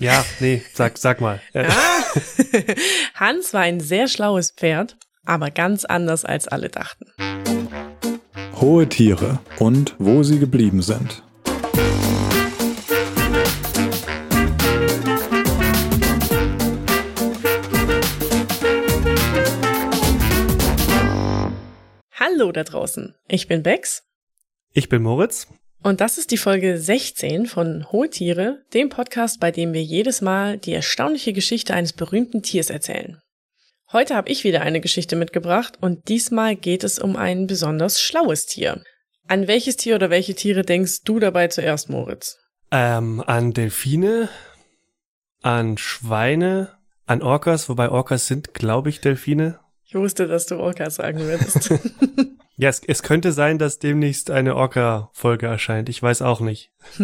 Ja, 0.00 0.24
nee, 0.38 0.62
sag, 0.72 0.96
sag 0.96 1.20
mal. 1.20 1.42
Ah. 1.52 1.66
Hans 3.16 3.52
war 3.52 3.60
ein 3.60 3.80
sehr 3.80 4.08
schlaues 4.08 4.50
Pferd, 4.50 4.96
aber 5.26 5.50
ganz 5.50 5.84
anders 5.84 6.24
als 6.24 6.48
alle 6.48 6.70
dachten. 6.70 7.04
Hohe 8.58 8.88
Tiere 8.88 9.40
und 9.58 9.94
wo 9.98 10.22
sie 10.22 10.38
geblieben 10.38 10.80
sind. 10.80 11.22
Hallo 22.14 22.52
da 22.52 22.64
draußen, 22.64 23.14
ich 23.28 23.48
bin 23.48 23.62
Bex 23.62 24.04
Ich 24.72 24.88
bin 24.88 25.02
Moritz. 25.02 25.46
Und 25.82 26.00
das 26.00 26.18
ist 26.18 26.30
die 26.30 26.36
Folge 26.36 26.78
16 26.78 27.46
von 27.46 27.90
Hohe 27.90 28.10
Tiere, 28.10 28.62
dem 28.74 28.88
Podcast, 28.88 29.40
bei 29.40 29.50
dem 29.50 29.72
wir 29.72 29.82
jedes 29.82 30.20
Mal 30.20 30.58
die 30.58 30.72
erstaunliche 30.72 31.32
Geschichte 31.32 31.74
eines 31.74 31.92
berühmten 31.92 32.42
Tiers 32.42 32.70
erzählen. 32.70 33.20
Heute 33.92 34.14
habe 34.14 34.30
ich 34.30 34.44
wieder 34.44 34.62
eine 34.62 34.80
Geschichte 34.80 35.16
mitgebracht 35.16 35.78
und 35.80 36.08
diesmal 36.08 36.54
geht 36.54 36.84
es 36.84 36.98
um 36.98 37.16
ein 37.16 37.46
besonders 37.46 38.00
schlaues 38.00 38.46
Tier. 38.46 38.82
An 39.26 39.48
welches 39.48 39.76
Tier 39.76 39.96
oder 39.96 40.10
welche 40.10 40.34
Tiere 40.34 40.62
denkst 40.62 41.02
du 41.04 41.18
dabei 41.18 41.48
zuerst, 41.48 41.88
Moritz? 41.88 42.38
Ähm, 42.70 43.22
an 43.26 43.52
Delfine, 43.52 44.28
an 45.42 45.78
Schweine, 45.78 46.76
an 47.06 47.22
Orcas, 47.22 47.68
wobei 47.68 47.88
Orcas 47.88 48.26
sind, 48.26 48.54
glaube 48.54 48.90
ich, 48.90 49.00
Delfine. 49.00 49.58
Ich 49.84 49.94
wusste, 49.94 50.28
dass 50.28 50.46
du 50.46 50.56
Orca 50.56 50.88
sagen 50.90 51.20
würdest. 51.20 51.70
Ja, 52.60 52.68
es, 52.68 52.82
es 52.86 53.02
könnte 53.02 53.32
sein, 53.32 53.56
dass 53.56 53.78
demnächst 53.78 54.30
eine 54.30 54.54
Orca-Folge 54.54 55.46
erscheint. 55.46 55.88
Ich 55.88 56.02
weiß 56.02 56.20
auch 56.20 56.40
nicht. 56.40 56.70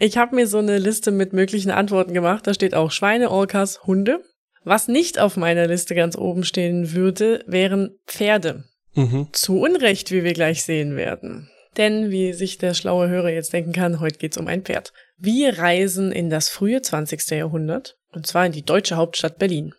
ich 0.00 0.16
habe 0.16 0.34
mir 0.34 0.48
so 0.48 0.58
eine 0.58 0.78
Liste 0.78 1.12
mit 1.12 1.32
möglichen 1.32 1.70
Antworten 1.70 2.12
gemacht. 2.12 2.44
Da 2.44 2.52
steht 2.52 2.74
auch 2.74 2.90
Schweine, 2.90 3.30
Orcas, 3.30 3.84
Hunde. 3.86 4.24
Was 4.64 4.88
nicht 4.88 5.20
auf 5.20 5.36
meiner 5.36 5.68
Liste 5.68 5.94
ganz 5.94 6.16
oben 6.16 6.42
stehen 6.42 6.94
würde, 6.94 7.44
wären 7.46 7.96
Pferde. 8.08 8.64
Mhm. 8.94 9.28
Zu 9.30 9.60
Unrecht, 9.60 10.10
wie 10.10 10.24
wir 10.24 10.32
gleich 10.32 10.64
sehen 10.64 10.96
werden. 10.96 11.48
Denn, 11.76 12.10
wie 12.10 12.32
sich 12.32 12.58
der 12.58 12.74
schlaue 12.74 13.08
Hörer 13.08 13.30
jetzt 13.30 13.52
denken 13.52 13.72
kann, 13.72 14.00
heute 14.00 14.18
geht's 14.18 14.36
um 14.36 14.48
ein 14.48 14.62
Pferd. 14.62 14.92
Wir 15.16 15.58
reisen 15.58 16.10
in 16.10 16.28
das 16.28 16.48
frühe 16.48 16.82
20. 16.82 17.30
Jahrhundert, 17.30 17.98
und 18.12 18.26
zwar 18.26 18.46
in 18.46 18.52
die 18.52 18.64
deutsche 18.64 18.96
Hauptstadt 18.96 19.38
Berlin. 19.38 19.74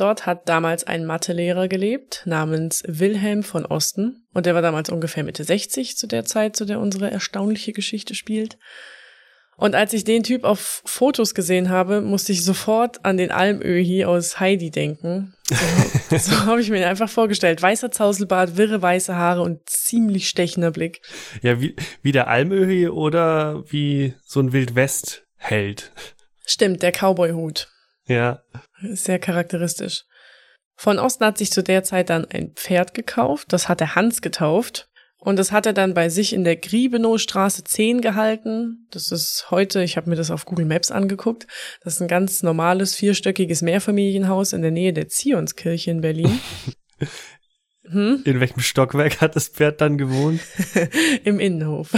Dort 0.00 0.24
hat 0.24 0.48
damals 0.48 0.84
ein 0.84 1.04
Mathelehrer 1.04 1.68
gelebt 1.68 2.22
namens 2.24 2.82
Wilhelm 2.86 3.42
von 3.42 3.66
Osten 3.66 4.24
und 4.32 4.46
der 4.46 4.54
war 4.54 4.62
damals 4.62 4.88
ungefähr 4.88 5.24
Mitte 5.24 5.44
60 5.44 5.98
zu 5.98 6.06
der 6.06 6.24
Zeit, 6.24 6.56
zu 6.56 6.64
der 6.64 6.80
unsere 6.80 7.10
erstaunliche 7.10 7.74
Geschichte 7.74 8.14
spielt. 8.14 8.56
Und 9.58 9.74
als 9.74 9.92
ich 9.92 10.04
den 10.04 10.22
Typ 10.22 10.44
auf 10.44 10.80
Fotos 10.86 11.34
gesehen 11.34 11.68
habe, 11.68 12.00
musste 12.00 12.32
ich 12.32 12.46
sofort 12.46 13.04
an 13.04 13.18
den 13.18 13.30
Almöhi 13.30 14.06
aus 14.06 14.40
Heidi 14.40 14.70
denken. 14.70 15.34
So, 16.08 16.16
so 16.16 16.46
habe 16.46 16.62
ich 16.62 16.70
mir 16.70 16.78
ihn 16.78 16.84
einfach 16.84 17.10
vorgestellt. 17.10 17.60
Weißer 17.60 17.90
Zauselbart, 17.90 18.56
wirre 18.56 18.80
weiße 18.80 19.14
Haare 19.14 19.42
und 19.42 19.68
ziemlich 19.68 20.30
stechender 20.30 20.70
Blick. 20.70 21.02
Ja, 21.42 21.60
wie, 21.60 21.76
wie 22.00 22.12
der 22.12 22.28
Almöhi 22.28 22.88
oder 22.88 23.64
wie 23.70 24.14
so 24.24 24.40
ein 24.40 24.54
Wildwest-Held. 24.54 25.92
Stimmt, 26.46 26.82
der 26.82 26.92
Cowboy-Hut. 26.92 27.68
Ja. 28.10 28.42
Sehr 28.82 29.20
charakteristisch. 29.20 30.04
Von 30.74 30.98
Osten 30.98 31.24
hat 31.24 31.38
sich 31.38 31.52
zu 31.52 31.62
der 31.62 31.84
Zeit 31.84 32.10
dann 32.10 32.24
ein 32.24 32.52
Pferd 32.54 32.92
gekauft, 32.92 33.52
das 33.52 33.68
hat 33.68 33.80
er 33.80 33.94
Hans 33.94 34.20
getauft. 34.20 34.88
Und 35.22 35.38
das 35.38 35.52
hat 35.52 35.66
er 35.66 35.74
dann 35.74 35.92
bei 35.92 36.08
sich 36.08 36.32
in 36.32 36.44
der 36.44 36.56
Griebenowstraße 36.56 37.62
10 37.62 38.00
gehalten. 38.00 38.88
Das 38.90 39.12
ist 39.12 39.50
heute, 39.50 39.82
ich 39.82 39.98
habe 39.98 40.08
mir 40.08 40.16
das 40.16 40.30
auf 40.30 40.46
Google 40.46 40.64
Maps 40.64 40.90
angeguckt, 40.90 41.46
das 41.84 41.96
ist 41.96 42.00
ein 42.00 42.08
ganz 42.08 42.42
normales 42.42 42.94
vierstöckiges 42.94 43.60
Mehrfamilienhaus 43.60 44.54
in 44.54 44.62
der 44.62 44.70
Nähe 44.70 44.94
der 44.94 45.08
Zionskirche 45.08 45.90
in 45.90 46.00
Berlin. 46.00 46.40
Hm? 47.88 48.22
In 48.24 48.38
welchem 48.38 48.60
Stockwerk 48.60 49.20
hat 49.20 49.34
das 49.34 49.48
Pferd 49.48 49.80
dann 49.80 49.98
gewohnt? 49.98 50.40
Im 51.24 51.40
Innenhof. 51.40 51.90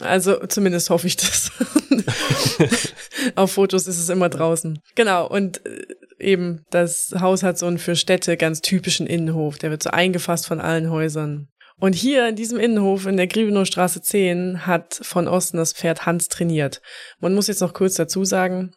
Also 0.00 0.46
zumindest 0.46 0.90
hoffe 0.90 1.08
ich 1.08 1.16
das. 1.16 1.50
Auf 3.34 3.52
Fotos 3.52 3.86
ist 3.86 3.98
es 3.98 4.08
immer 4.08 4.28
draußen. 4.28 4.78
Genau, 4.94 5.26
und 5.26 5.64
äh, 5.66 5.86
eben 6.18 6.64
das 6.70 7.14
Haus 7.18 7.42
hat 7.42 7.58
so 7.58 7.66
einen 7.66 7.78
für 7.78 7.96
Städte 7.96 8.36
ganz 8.36 8.60
typischen 8.60 9.06
Innenhof. 9.06 9.58
Der 9.58 9.70
wird 9.70 9.82
so 9.82 9.90
eingefasst 9.90 10.46
von 10.46 10.60
allen 10.60 10.90
Häusern. 10.90 11.48
Und 11.78 11.94
hier 11.94 12.28
in 12.28 12.36
diesem 12.36 12.60
Innenhof 12.60 13.06
in 13.06 13.16
der 13.16 13.26
Griebenowstraße 13.26 14.02
10 14.02 14.66
hat 14.66 15.00
von 15.02 15.26
Osten 15.26 15.56
das 15.56 15.72
Pferd 15.72 16.06
Hans 16.06 16.28
trainiert. 16.28 16.80
Man 17.18 17.34
muss 17.34 17.48
jetzt 17.48 17.60
noch 17.60 17.74
kurz 17.74 17.94
dazu 17.94 18.24
sagen, 18.24 18.72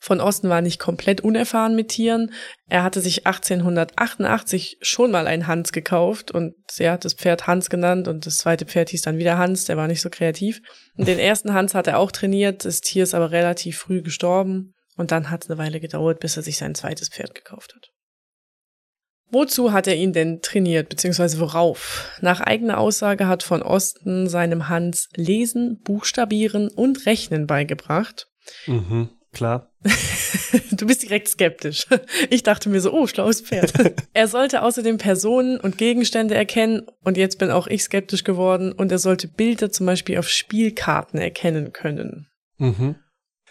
von 0.00 0.20
Osten 0.20 0.48
war 0.48 0.62
nicht 0.62 0.80
komplett 0.80 1.20
unerfahren 1.20 1.76
mit 1.76 1.88
Tieren. 1.88 2.32
Er 2.68 2.82
hatte 2.82 3.02
sich 3.02 3.26
1888 3.26 4.78
schon 4.80 5.10
mal 5.10 5.26
einen 5.26 5.46
Hans 5.46 5.72
gekauft 5.72 6.30
und 6.30 6.54
er 6.78 6.92
hat 6.92 7.04
das 7.04 7.12
Pferd 7.12 7.46
Hans 7.46 7.68
genannt 7.68 8.08
und 8.08 8.24
das 8.24 8.38
zweite 8.38 8.64
Pferd 8.64 8.88
hieß 8.88 9.02
dann 9.02 9.18
wieder 9.18 9.36
Hans, 9.36 9.66
der 9.66 9.76
war 9.76 9.86
nicht 9.86 10.00
so 10.00 10.08
kreativ. 10.08 10.62
Und 10.96 11.06
den 11.06 11.18
ersten 11.18 11.52
Hans 11.52 11.74
hat 11.74 11.86
er 11.86 11.98
auch 11.98 12.12
trainiert, 12.12 12.64
das 12.64 12.80
Tier 12.80 13.02
ist 13.02 13.14
aber 13.14 13.30
relativ 13.30 13.76
früh 13.76 14.00
gestorben 14.00 14.72
und 14.96 15.12
dann 15.12 15.30
hat 15.30 15.44
es 15.44 15.50
eine 15.50 15.58
Weile 15.58 15.80
gedauert, 15.80 16.18
bis 16.20 16.36
er 16.38 16.42
sich 16.42 16.56
sein 16.56 16.74
zweites 16.74 17.10
Pferd 17.10 17.34
gekauft 17.34 17.74
hat. 17.74 17.90
Wozu 19.32 19.72
hat 19.72 19.86
er 19.86 19.94
ihn 19.94 20.12
denn 20.12 20.40
trainiert, 20.40 20.88
beziehungsweise 20.88 21.38
worauf? 21.38 22.10
Nach 22.20 22.40
eigener 22.40 22.78
Aussage 22.78 23.28
hat 23.28 23.42
von 23.42 23.62
Osten 23.62 24.28
seinem 24.28 24.68
Hans 24.68 25.08
Lesen, 25.14 25.78
Buchstabieren 25.84 26.68
und 26.68 27.06
Rechnen 27.06 27.46
beigebracht. 27.46 28.26
Mhm, 28.66 29.10
klar. 29.32 29.70
Du 30.72 30.86
bist 30.86 31.02
direkt 31.02 31.28
skeptisch. 31.28 31.86
Ich 32.30 32.42
dachte 32.42 32.70
mir 32.70 32.80
so, 32.80 32.92
oh, 32.92 33.06
schlaues 33.06 33.42
Pferd. 33.42 33.72
Er 34.14 34.28
sollte 34.28 34.62
außerdem 34.62 34.96
Personen 34.98 35.58
und 35.60 35.78
Gegenstände 35.78 36.34
erkennen 36.34 36.82
und 37.04 37.16
jetzt 37.16 37.38
bin 37.38 37.50
auch 37.50 37.66
ich 37.66 37.82
skeptisch 37.82 38.24
geworden 38.24 38.72
und 38.72 38.90
er 38.90 38.98
sollte 38.98 39.28
Bilder 39.28 39.70
zum 39.70 39.86
Beispiel 39.86 40.18
auf 40.18 40.28
Spielkarten 40.28 41.20
erkennen 41.20 41.72
können. 41.72 42.28
Mhm. 42.56 42.96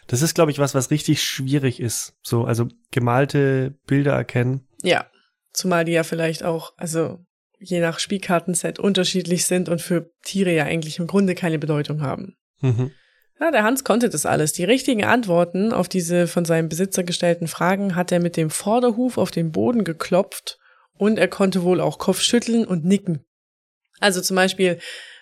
Das 0.07 0.23
ist, 0.23 0.33
glaube 0.33 0.49
ich, 0.51 0.57
was, 0.57 0.73
was 0.73 0.89
richtig 0.89 1.21
schwierig 1.21 1.79
ist. 1.79 2.13
So, 2.23 2.45
also 2.45 2.67
gemalte 2.91 3.75
Bilder 3.85 4.13
erkennen. 4.13 4.67
Ja, 4.81 5.05
zumal 5.53 5.85
die 5.85 5.91
ja 5.91 6.03
vielleicht 6.03 6.43
auch, 6.43 6.73
also 6.77 7.19
je 7.59 7.79
nach 7.79 7.99
Spielkartenset 7.99 8.79
unterschiedlich 8.79 9.45
sind 9.45 9.69
und 9.69 9.81
für 9.81 10.09
Tiere 10.23 10.53
ja 10.53 10.63
eigentlich 10.63 10.97
im 10.99 11.07
Grunde 11.07 11.35
keine 11.35 11.59
Bedeutung 11.59 12.01
haben. 12.01 12.37
Mhm. 12.61 12.91
Ja, 13.39 13.51
der 13.51 13.63
Hans 13.63 13.83
konnte 13.83 14.09
das 14.09 14.25
alles. 14.25 14.51
Die 14.51 14.65
richtigen 14.65 15.05
Antworten 15.05 15.71
auf 15.71 15.87
diese 15.87 16.27
von 16.27 16.43
seinem 16.43 16.67
Besitzer 16.67 17.03
gestellten 17.03 17.47
Fragen 17.47 17.95
hat 17.95 18.11
er 18.11 18.19
mit 18.19 18.35
dem 18.35 18.49
Vorderhuf 18.49 19.17
auf 19.17 19.31
den 19.31 19.51
Boden 19.51 19.85
geklopft 19.85 20.57
und 20.97 21.17
er 21.17 21.29
konnte 21.29 21.63
wohl 21.63 21.79
auch 21.79 21.97
Kopf 21.99 22.19
schütteln 22.19 22.65
und 22.65 22.83
nicken. 22.83 23.25
Also 24.01 24.21
zum 24.21 24.35
Beispiel 24.35 24.79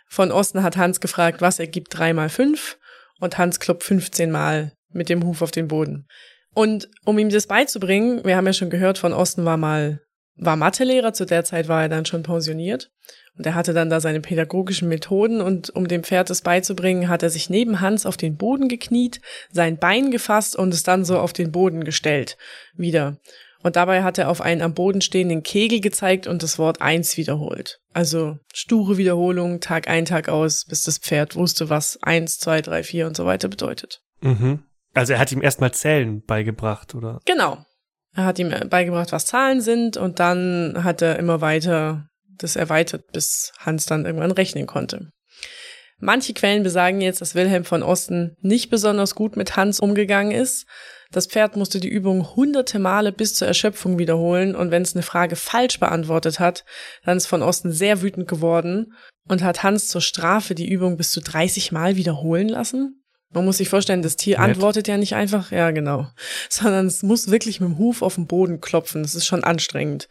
von 0.08 0.32
Osten 0.32 0.64
hat 0.64 0.78
Hans 0.78 1.00
gefragt, 1.00 1.42
was 1.42 1.60
ergibt 1.60 1.96
drei 1.96 2.14
mal 2.14 2.30
fünf 2.30 2.80
und 3.20 3.38
Hans 3.38 3.60
klopft 3.60 3.84
15 3.84 4.32
Mal 4.32 4.74
mit 4.90 5.10
dem 5.10 5.24
Huf 5.24 5.42
auf 5.42 5.52
den 5.52 5.68
Boden. 5.68 6.08
Und 6.54 6.90
um 7.06 7.20
ihm 7.20 7.30
das 7.30 7.46
beizubringen, 7.46 8.26
wir 8.26 8.36
haben 8.36 8.48
ja 8.48 8.54
schon 8.54 8.72
gehört, 8.72 8.98
von 8.98 9.14
Osten 9.14 9.46
war 9.46 9.58
mal, 9.58 10.02
war 10.38 10.56
Mathelehrer, 10.56 11.14
zu 11.14 11.26
der 11.26 11.44
Zeit 11.44 11.68
war 11.68 11.84
er 11.84 11.90
dann 11.90 12.06
schon 12.06 12.24
pensioniert. 12.24 12.92
Und 13.38 13.46
er 13.46 13.54
hatte 13.54 13.74
dann 13.74 13.90
da 13.90 14.00
seine 14.00 14.20
pädagogischen 14.20 14.90
Methoden 14.90 15.42
und 15.42 15.70
um 15.70 15.88
dem 15.88 16.04
Pferd 16.04 16.30
das 16.30 16.42
beizubringen, 16.42 17.08
hat 17.08 17.22
er 17.22 17.30
sich 17.30 17.50
neben 17.50 17.82
Hans 17.82 18.06
auf 18.06 18.18
den 18.18 18.36
Boden 18.36 18.68
gekniet, 18.68 19.22
sein 19.52 19.78
Bein 19.78 20.10
gefasst 20.10 20.56
und 20.56 20.74
es 20.74 20.84
dann 20.84 21.06
so 21.06 21.20
auf 21.20 21.34
den 21.34 21.52
Boden 21.52 21.84
gestellt. 21.84 22.38
Wieder. 22.76 23.18
Und 23.62 23.76
dabei 23.76 24.04
hat 24.04 24.18
er 24.18 24.30
auf 24.30 24.42
einen 24.42 24.62
am 24.62 24.74
Boden 24.74 25.02
stehenden 25.02 25.44
Kegel 25.44 25.82
gezeigt 25.82 26.26
und 26.26 26.42
das 26.42 26.58
Wort 26.58 26.82
eins 26.82 27.18
wiederholt. 27.18 27.80
Also 27.94 28.38
sture 28.54 28.98
Wiederholung, 28.98 29.60
Tag 29.60 29.88
ein, 29.88 30.06
Tag 30.06 30.30
aus, 30.30 30.66
bis 30.66 30.84
das 30.84 30.98
Pferd 30.98 31.36
wusste, 31.36 31.70
was 31.70 32.00
eins, 32.02 32.40
zwei, 32.40 32.62
drei, 32.62 32.84
vier 32.84 33.08
und 33.08 33.18
so 33.18 33.26
weiter 33.26 33.50
bedeutet. 33.50 34.02
Mhm. 34.22 34.64
Also 34.94 35.14
er 35.14 35.20
hat 35.20 35.32
ihm 35.32 35.44
erstmal 35.44 35.74
Zählen 35.74 36.24
beigebracht, 36.24 36.96
oder? 36.96 37.20
Genau. 37.26 37.66
Er 38.18 38.26
hat 38.26 38.40
ihm 38.40 38.52
beigebracht, 38.72 39.12
was 39.12 39.28
Zahlen 39.28 39.62
sind 39.62 39.96
und 39.96 40.20
dann 40.20 40.84
hat 40.84 41.04
er 41.04 41.20
immer 41.20 41.40
weiter 41.40 42.08
das 42.40 42.56
erweitert, 42.56 43.12
bis 43.12 43.54
Hans 43.60 43.86
dann 43.86 44.06
irgendwann 44.06 44.32
rechnen 44.32 44.66
konnte. 44.66 45.12
Manche 46.00 46.34
Quellen 46.34 46.64
besagen 46.64 47.00
jetzt, 47.00 47.22
dass 47.22 47.36
Wilhelm 47.36 47.64
von 47.64 47.84
Osten 47.84 48.36
nicht 48.42 48.72
besonders 48.72 49.14
gut 49.14 49.38
mit 49.38 49.56
Hans 49.56 49.80
umgegangen 49.80 50.32
ist. 50.32 50.66
Das 51.12 51.28
Pferd 51.28 51.58
musste 51.58 51.80
die 51.80 51.90
Übung 51.90 52.36
hunderte 52.36 52.80
Male 52.80 53.12
bis 53.12 53.36
zur 53.36 53.48
Erschöpfung 53.48 54.00
wiederholen 54.00 54.56
und 54.56 54.72
wenn 54.72 54.82
es 54.82 54.96
eine 54.96 55.04
Frage 55.04 55.36
falsch 55.36 55.80
beantwortet 55.80 56.40
hat, 56.40 56.66
dann 57.06 57.18
ist 57.18 57.28
von 57.28 57.44
Osten 57.44 57.72
sehr 57.72 58.02
wütend 58.02 58.28
geworden 58.28 58.94
und 59.28 59.44
hat 59.44 59.62
Hans 59.62 59.90
zur 59.90 60.02
Strafe 60.02 60.56
die 60.56 60.68
Übung 60.68 60.98
bis 60.98 61.12
zu 61.12 61.22
30 61.22 61.72
Mal 61.72 61.98
wiederholen 61.98 62.50
lassen. 62.50 63.04
Man 63.34 63.46
muss 63.46 63.58
sich 63.58 63.70
vorstellen, 63.70 64.02
das 64.02 64.16
Tier 64.16 64.40
Nett. 64.40 64.50
antwortet 64.50 64.88
ja 64.88 64.98
nicht 64.98 65.16
einfach, 65.16 65.52
ja 65.52 65.72
genau, 65.72 66.08
sondern 66.50 66.88
es 66.88 67.04
muss 67.04 67.30
wirklich 67.30 67.60
mit 67.60 67.70
dem 67.70 67.78
Huf 67.78 68.02
auf 68.02 68.16
den 68.16 68.28
Boden 68.28 68.62
klopfen. 68.62 69.04
Das 69.04 69.16
ist 69.16 69.26
schon 69.26 69.44
anstrengend. 69.44 70.08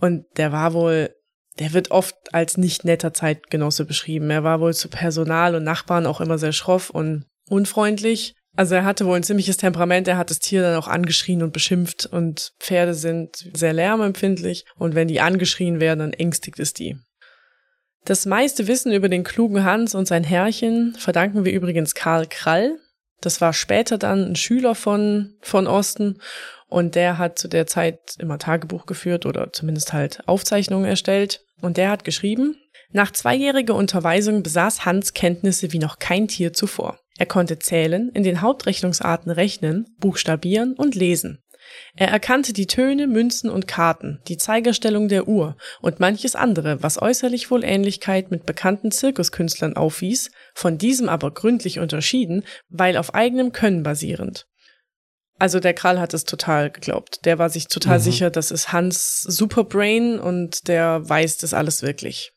Und 0.00 0.24
der 0.36 0.52
war 0.52 0.72
wohl 0.72 1.14
der 1.58 1.72
wird 1.72 1.90
oft 1.90 2.16
als 2.32 2.56
nicht 2.56 2.84
netter 2.84 3.12
Zeitgenosse 3.12 3.84
beschrieben. 3.84 4.30
Er 4.30 4.44
war 4.44 4.60
wohl 4.60 4.74
zu 4.74 4.88
Personal 4.88 5.54
und 5.54 5.64
Nachbarn 5.64 6.06
auch 6.06 6.20
immer 6.20 6.38
sehr 6.38 6.52
schroff 6.52 6.90
und 6.90 7.26
unfreundlich. 7.48 8.34
Also 8.56 8.76
er 8.76 8.84
hatte 8.84 9.06
wohl 9.06 9.16
ein 9.16 9.24
ziemliches 9.24 9.56
Temperament, 9.56 10.06
er 10.06 10.16
hat 10.16 10.30
das 10.30 10.38
Tier 10.38 10.62
dann 10.62 10.76
auch 10.76 10.86
angeschrien 10.86 11.42
und 11.42 11.52
beschimpft 11.52 12.06
und 12.06 12.52
Pferde 12.60 12.94
sind 12.94 13.50
sehr 13.52 13.72
lärmempfindlich 13.72 14.64
und 14.76 14.94
wenn 14.94 15.08
die 15.08 15.20
angeschrien 15.20 15.80
werden, 15.80 15.98
dann 15.98 16.12
ängstigt 16.12 16.60
es 16.60 16.72
die. 16.72 16.96
Das 18.04 18.26
meiste 18.26 18.66
Wissen 18.66 18.92
über 18.92 19.08
den 19.08 19.24
klugen 19.24 19.64
Hans 19.64 19.94
und 19.94 20.06
sein 20.06 20.24
Herrchen 20.24 20.94
verdanken 20.94 21.46
wir 21.46 21.52
übrigens 21.52 21.94
Karl 21.94 22.26
Krall. 22.26 22.78
Das 23.22 23.40
war 23.40 23.54
später 23.54 23.96
dann 23.96 24.30
ein 24.32 24.36
Schüler 24.36 24.74
von, 24.74 25.36
von 25.40 25.66
Osten 25.66 26.18
und 26.68 26.96
der 26.96 27.16
hat 27.16 27.38
zu 27.38 27.48
der 27.48 27.66
Zeit 27.66 28.16
immer 28.18 28.38
Tagebuch 28.38 28.84
geführt 28.84 29.24
oder 29.24 29.54
zumindest 29.54 29.94
halt 29.94 30.20
Aufzeichnungen 30.26 30.84
erstellt. 30.84 31.46
Und 31.62 31.78
der 31.78 31.88
hat 31.88 32.04
geschrieben, 32.04 32.56
nach 32.90 33.10
zweijähriger 33.10 33.74
Unterweisung 33.74 34.42
besaß 34.42 34.84
Hans 34.84 35.14
Kenntnisse 35.14 35.72
wie 35.72 35.78
noch 35.78 35.98
kein 35.98 36.28
Tier 36.28 36.52
zuvor. 36.52 36.98
Er 37.16 37.26
konnte 37.26 37.58
zählen, 37.58 38.10
in 38.10 38.22
den 38.22 38.42
Hauptrechnungsarten 38.42 39.32
rechnen, 39.32 39.86
buchstabieren 39.98 40.74
und 40.74 40.94
lesen. 40.94 41.38
Er 41.96 42.08
erkannte 42.08 42.52
die 42.52 42.66
Töne, 42.66 43.06
Münzen 43.06 43.50
und 43.50 43.68
Karten, 43.68 44.20
die 44.28 44.36
Zeigerstellung 44.36 45.08
der 45.08 45.28
Uhr 45.28 45.56
und 45.80 46.00
manches 46.00 46.34
andere, 46.34 46.82
was 46.82 47.00
äußerlich 47.00 47.50
wohl 47.50 47.64
Ähnlichkeit 47.64 48.30
mit 48.30 48.46
bekannten 48.46 48.90
Zirkuskünstlern 48.90 49.76
aufwies, 49.76 50.30
von 50.54 50.78
diesem 50.78 51.08
aber 51.08 51.30
gründlich 51.32 51.78
unterschieden, 51.78 52.44
weil 52.68 52.96
auf 52.96 53.14
eigenem 53.14 53.52
Können 53.52 53.82
basierend. 53.82 54.46
Also 55.38 55.60
der 55.60 55.74
Krall 55.74 56.00
hat 56.00 56.14
es 56.14 56.24
total 56.24 56.70
geglaubt. 56.70 57.24
Der 57.24 57.38
war 57.38 57.50
sich 57.50 57.66
total 57.66 57.98
mhm. 57.98 58.02
sicher, 58.02 58.30
das 58.30 58.50
ist 58.50 58.72
Hans 58.72 59.22
Superbrain 59.22 60.18
und 60.20 60.68
der 60.68 61.08
weiß 61.08 61.38
das 61.38 61.54
alles 61.54 61.82
wirklich. 61.82 62.32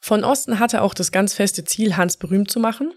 Von 0.00 0.24
Osten 0.24 0.58
hatte 0.58 0.82
auch 0.82 0.94
das 0.94 1.12
ganz 1.12 1.34
feste 1.34 1.64
Ziel, 1.64 1.96
Hans 1.96 2.16
berühmt 2.16 2.50
zu 2.50 2.58
machen. 2.58 2.92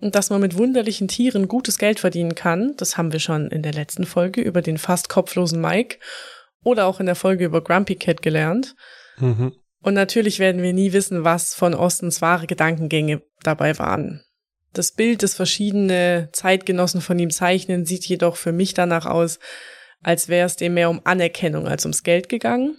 Und 0.00 0.14
dass 0.14 0.30
man 0.30 0.40
mit 0.40 0.58
wunderlichen 0.58 1.08
Tieren 1.08 1.48
gutes 1.48 1.78
Geld 1.78 2.00
verdienen 2.00 2.34
kann, 2.34 2.74
das 2.76 2.98
haben 2.98 3.12
wir 3.12 3.20
schon 3.20 3.50
in 3.50 3.62
der 3.62 3.72
letzten 3.72 4.04
Folge 4.04 4.42
über 4.42 4.60
den 4.60 4.78
fast 4.78 5.08
kopflosen 5.08 5.60
Mike 5.60 5.98
oder 6.62 6.86
auch 6.86 7.00
in 7.00 7.06
der 7.06 7.14
Folge 7.14 7.46
über 7.46 7.62
Grumpy 7.62 7.96
Cat 7.96 8.20
gelernt. 8.22 8.74
Mhm. 9.18 9.52
Und 9.82 9.94
natürlich 9.94 10.38
werden 10.38 10.62
wir 10.62 10.72
nie 10.72 10.92
wissen, 10.92 11.24
was 11.24 11.54
von 11.54 11.74
Ostens 11.74 12.20
wahre 12.20 12.46
Gedankengänge 12.46 13.22
dabei 13.42 13.78
waren. 13.78 14.22
Das 14.72 14.92
Bild, 14.92 15.22
das 15.22 15.34
verschiedene 15.34 16.28
Zeitgenossen 16.32 17.00
von 17.00 17.18
ihm 17.18 17.30
zeichnen, 17.30 17.86
sieht 17.86 18.04
jedoch 18.06 18.36
für 18.36 18.52
mich 18.52 18.74
danach 18.74 19.06
aus, 19.06 19.38
als 20.02 20.28
wäre 20.28 20.46
es 20.46 20.56
dem 20.56 20.74
mehr 20.74 20.90
um 20.90 21.00
Anerkennung 21.04 21.66
als 21.66 21.84
ums 21.84 22.02
Geld 22.02 22.28
gegangen. 22.28 22.76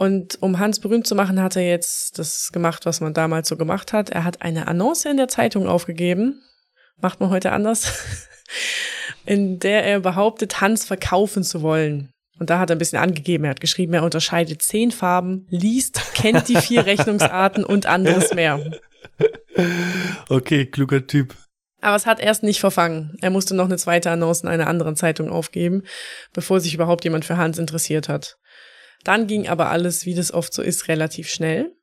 Und 0.00 0.40
um 0.40 0.58
Hans 0.58 0.80
berühmt 0.80 1.06
zu 1.06 1.14
machen, 1.14 1.42
hat 1.42 1.56
er 1.56 1.68
jetzt 1.68 2.18
das 2.18 2.52
gemacht, 2.52 2.86
was 2.86 3.02
man 3.02 3.12
damals 3.12 3.50
so 3.50 3.58
gemacht 3.58 3.92
hat. 3.92 4.08
Er 4.08 4.24
hat 4.24 4.40
eine 4.40 4.66
Annonce 4.66 5.04
in 5.04 5.18
der 5.18 5.28
Zeitung 5.28 5.68
aufgegeben. 5.68 6.40
Macht 7.02 7.20
man 7.20 7.28
heute 7.28 7.52
anders. 7.52 8.02
in 9.26 9.58
der 9.58 9.84
er 9.84 10.00
behauptet, 10.00 10.62
Hans 10.62 10.86
verkaufen 10.86 11.44
zu 11.44 11.60
wollen. 11.60 12.14
Und 12.38 12.48
da 12.48 12.58
hat 12.58 12.70
er 12.70 12.76
ein 12.76 12.78
bisschen 12.78 12.98
angegeben. 12.98 13.44
Er 13.44 13.50
hat 13.50 13.60
geschrieben, 13.60 13.92
er 13.92 14.02
unterscheidet 14.02 14.62
zehn 14.62 14.90
Farben, 14.90 15.46
liest, 15.50 16.14
kennt 16.14 16.48
die 16.48 16.56
vier 16.56 16.86
Rechnungsarten 16.86 17.62
und 17.62 17.84
anderes 17.84 18.32
mehr. 18.32 18.80
Okay, 20.30 20.64
kluger 20.64 21.06
Typ. 21.06 21.34
Aber 21.82 21.96
es 21.96 22.06
hat 22.06 22.20
erst 22.20 22.42
nicht 22.42 22.60
verfangen. 22.60 23.18
Er 23.20 23.28
musste 23.28 23.54
noch 23.54 23.66
eine 23.66 23.76
zweite 23.76 24.10
Annonce 24.10 24.44
in 24.44 24.48
einer 24.48 24.66
anderen 24.66 24.96
Zeitung 24.96 25.28
aufgeben, 25.28 25.82
bevor 26.32 26.58
sich 26.60 26.72
überhaupt 26.72 27.04
jemand 27.04 27.26
für 27.26 27.36
Hans 27.36 27.58
interessiert 27.58 28.08
hat. 28.08 28.38
Dann 29.04 29.26
ging 29.26 29.48
aber 29.48 29.70
alles, 29.70 30.04
wie 30.06 30.14
das 30.14 30.32
oft 30.32 30.52
so 30.52 30.62
ist, 30.62 30.88
relativ 30.88 31.28
schnell. 31.28 31.74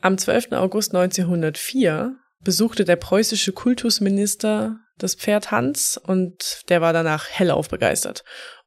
Am 0.00 0.18
12. 0.18 0.52
August 0.52 0.94
1904 0.94 2.16
besuchte 2.40 2.84
der 2.84 2.96
preußische 2.96 3.52
Kultusminister 3.52 4.78
das 4.98 5.14
Pferd 5.14 5.50
Hans 5.50 5.98
und 5.98 6.62
der 6.68 6.80
war 6.80 6.92
danach 6.92 7.28
hellauf 7.28 7.68
begeistert. 7.68 8.24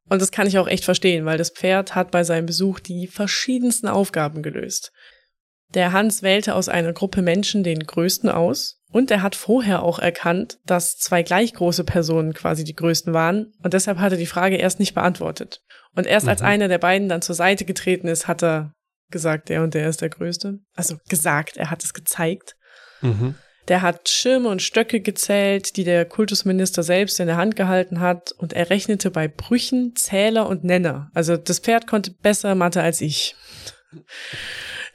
Und 0.08 0.20
das 0.20 0.32
kann 0.32 0.46
ich 0.46 0.58
auch 0.58 0.66
echt 0.66 0.84
verstehen, 0.84 1.24
weil 1.24 1.38
das 1.38 1.50
Pferd 1.50 1.94
hat 1.94 2.10
bei 2.10 2.24
seinem 2.24 2.46
Besuch 2.46 2.80
die 2.80 3.06
verschiedensten 3.06 3.86
Aufgaben 3.86 4.42
gelöst. 4.42 4.92
Der 5.74 5.92
Hans 5.92 6.22
wählte 6.22 6.56
aus 6.56 6.68
einer 6.68 6.92
Gruppe 6.92 7.22
Menschen 7.22 7.62
den 7.62 7.78
größten 7.78 8.28
aus 8.28 8.79
und 8.90 9.10
er 9.10 9.22
hat 9.22 9.36
vorher 9.36 9.82
auch 9.82 9.98
erkannt, 9.98 10.58
dass 10.66 10.96
zwei 10.96 11.22
gleich 11.22 11.54
große 11.54 11.84
Personen 11.84 12.32
quasi 12.34 12.64
die 12.64 12.74
größten 12.74 13.14
waren 13.14 13.52
und 13.62 13.74
deshalb 13.74 13.98
hat 13.98 14.12
er 14.12 14.18
die 14.18 14.26
Frage 14.26 14.56
erst 14.56 14.80
nicht 14.80 14.94
beantwortet. 14.94 15.62
Und 15.94 16.06
erst 16.06 16.26
mhm. 16.26 16.30
als 16.30 16.42
einer 16.42 16.68
der 16.68 16.78
beiden 16.78 17.08
dann 17.08 17.22
zur 17.22 17.34
Seite 17.34 17.64
getreten 17.64 18.08
ist, 18.08 18.28
hat 18.28 18.42
er 18.42 18.72
gesagt, 19.10 19.48
der 19.48 19.62
und 19.62 19.74
der 19.74 19.88
ist 19.88 20.00
der 20.00 20.08
größte. 20.08 20.60
Also 20.74 20.96
gesagt, 21.08 21.56
er 21.56 21.70
hat 21.70 21.82
es 21.82 21.94
gezeigt. 21.94 22.56
Mhm. 23.00 23.34
Der 23.68 23.82
hat 23.82 24.08
Schirme 24.08 24.48
und 24.48 24.62
Stöcke 24.62 25.00
gezählt, 25.00 25.76
die 25.76 25.84
der 25.84 26.04
Kultusminister 26.04 26.82
selbst 26.82 27.20
in 27.20 27.26
der 27.26 27.36
Hand 27.36 27.56
gehalten 27.56 28.00
hat, 28.00 28.32
und 28.32 28.52
er 28.52 28.70
rechnete 28.70 29.10
bei 29.10 29.28
Brüchen, 29.28 29.94
Zähler 29.96 30.48
und 30.48 30.64
Nenner. 30.64 31.10
Also 31.14 31.36
das 31.36 31.58
Pferd 31.58 31.86
konnte 31.86 32.10
besser 32.10 32.54
Mathe 32.54 32.82
als 32.82 33.00
ich. 33.00 33.36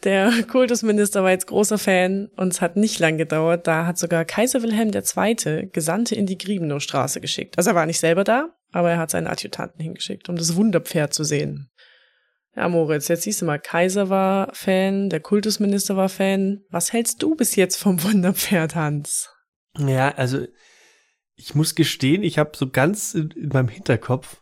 Der 0.06 0.32
Kultusminister 0.48 1.24
war 1.24 1.32
jetzt 1.32 1.48
großer 1.48 1.80
Fan 1.80 2.30
und 2.38 2.54
es 2.54 2.62
hat 2.62 2.78
nicht 2.78 3.00
lang 3.00 3.18
gedauert. 3.18 3.68
Da 3.68 3.88
hat 3.88 3.98
sogar 3.98 4.24
Kaiser 4.24 4.62
Wilhelm 4.62 4.92
II. 4.94 5.70
Gesandte 5.74 6.16
in 6.16 6.28
die 6.28 6.38
Griebenowstraße 6.38 7.20
geschickt. 7.20 7.58
Also 7.58 7.72
er 7.72 7.76
war 7.76 7.88
nicht 7.88 8.00
selber 8.00 8.24
da, 8.24 8.56
aber 8.72 8.92
er 8.92 9.00
hat 9.00 9.10
seinen 9.10 9.28
Adjutanten 9.28 9.82
hingeschickt, 9.82 10.30
um 10.30 10.36
das 10.36 10.56
Wunderpferd 10.56 11.14
zu 11.14 11.24
sehen. 11.24 11.72
Ja, 12.56 12.70
Moritz, 12.70 13.10
jetzt 13.10 13.24
siehst 13.24 13.42
du 13.42 13.46
mal, 13.46 13.60
Kaiser 13.60 14.10
war 14.10 14.54
Fan, 14.54 15.10
der 15.10 15.20
Kultusminister 15.20 15.98
war 15.98 16.08
Fan. 16.08 16.62
Was 16.70 16.94
hältst 16.94 17.22
du 17.22 17.36
bis 17.36 17.56
jetzt 17.56 17.76
vom 17.76 18.02
Wunderpferd, 18.04 18.76
Hans? 18.76 19.30
Ja, 19.78 20.14
also 20.16 20.46
ich 21.36 21.56
muss 21.56 21.76
gestehen, 21.76 22.24
ich 22.24 22.38
habe 22.38 22.52
so 22.56 22.70
ganz 22.70 23.14
in, 23.14 23.32
in 23.32 23.50
meinem 23.50 23.68
Hinterkopf, 23.68 24.42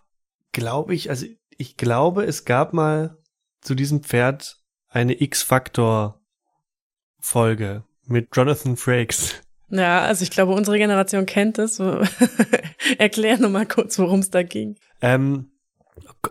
glaube 0.52 0.94
ich, 0.94 1.10
also 1.10 1.26
ich 1.58 1.78
glaube, 1.78 2.26
es 2.26 2.46
gab 2.46 2.74
mal 2.74 3.18
zu 3.62 3.74
diesem 3.74 4.04
Pferd 4.04 4.63
eine 4.94 5.22
X-Factor-Folge 5.22 7.84
mit 8.06 8.30
Jonathan 8.34 8.78
Frakes. 8.78 9.42
Ja, 9.70 10.02
also 10.02 10.24
ich 10.24 10.30
glaube, 10.30 10.52
unsere 10.54 10.78
Generation 10.78 11.26
kennt 11.26 11.58
es. 11.58 11.80
Erklär 13.00 13.40
noch 13.40 13.50
mal 13.50 13.66
kurz, 13.66 13.98
worum 13.98 14.20
es 14.20 14.30
da 14.30 14.44
ging. 14.44 14.76
Ähm, 15.02 15.50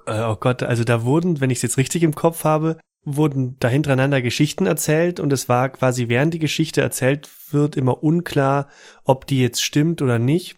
oh 0.07 0.37
Gott, 0.37 0.63
also 0.63 0.85
da 0.85 1.03
wurden, 1.05 1.41
wenn 1.41 1.51
ich 1.51 1.59
es 1.59 1.63
jetzt 1.63 1.77
richtig 1.77 2.05
im 2.05 2.15
Kopf 2.15 2.45
habe, 2.45 2.79
wurden 3.05 3.57
da 3.59 3.67
hintereinander 3.67 4.23
Geschichten 4.23 4.67
erzählt 4.67 5.19
und 5.19 5.33
es 5.33 5.49
war 5.49 5.71
quasi, 5.71 6.09
während 6.09 6.35
die 6.35 6.39
Geschichte 6.39 6.81
erzählt 6.81 7.29
wird, 7.51 7.77
immer 7.77 8.05
unklar, 8.05 8.69
ob 9.05 9.27
die 9.27 9.41
jetzt 9.41 9.61
stimmt 9.63 10.03
oder 10.03 10.21
nicht. 10.21 10.55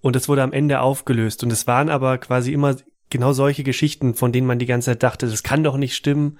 Und 0.00 0.14
es 0.14 0.28
wurde 0.28 0.44
am 0.44 0.52
Ende 0.52 0.78
aufgelöst. 0.80 1.42
Und 1.42 1.52
es 1.52 1.66
waren 1.66 1.88
aber 1.88 2.18
quasi 2.18 2.52
immer 2.52 2.76
genau 3.10 3.32
solche 3.32 3.64
Geschichten, 3.64 4.14
von 4.14 4.30
denen 4.30 4.46
man 4.46 4.60
die 4.60 4.66
ganze 4.66 4.92
Zeit 4.92 5.02
dachte, 5.02 5.26
das 5.26 5.42
kann 5.42 5.64
doch 5.64 5.76
nicht 5.76 5.96
stimmen. 5.96 6.38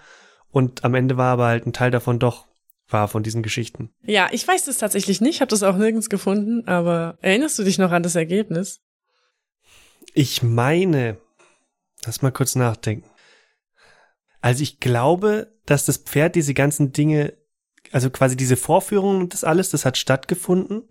Und 0.50 0.84
am 0.84 0.94
Ende 0.94 1.16
war 1.16 1.32
aber 1.32 1.46
halt 1.46 1.66
ein 1.66 1.72
Teil 1.72 1.90
davon 1.90 2.18
doch 2.18 2.46
wahr 2.88 3.08
von 3.08 3.22
diesen 3.22 3.42
Geschichten. 3.42 3.90
Ja, 4.02 4.28
ich 4.32 4.46
weiß 4.46 4.66
es 4.68 4.78
tatsächlich 4.78 5.20
nicht, 5.20 5.40
habe 5.40 5.50
das 5.50 5.62
auch 5.62 5.76
nirgends 5.76 6.08
gefunden, 6.08 6.66
aber 6.68 7.18
erinnerst 7.20 7.58
du 7.58 7.64
dich 7.64 7.78
noch 7.78 7.90
an 7.90 8.02
das 8.02 8.14
Ergebnis? 8.14 8.80
Ich 10.14 10.42
meine, 10.42 11.18
lass 12.04 12.22
mal 12.22 12.30
kurz 12.30 12.54
nachdenken. 12.54 13.10
Also 14.40 14.62
ich 14.62 14.80
glaube, 14.80 15.52
dass 15.66 15.84
das 15.84 15.98
Pferd 15.98 16.36
diese 16.36 16.54
ganzen 16.54 16.92
Dinge, 16.92 17.34
also 17.90 18.10
quasi 18.10 18.36
diese 18.36 18.56
Vorführungen 18.56 19.20
und 19.20 19.32
das 19.32 19.44
alles, 19.44 19.70
das 19.70 19.84
hat 19.84 19.98
stattgefunden. 19.98 20.84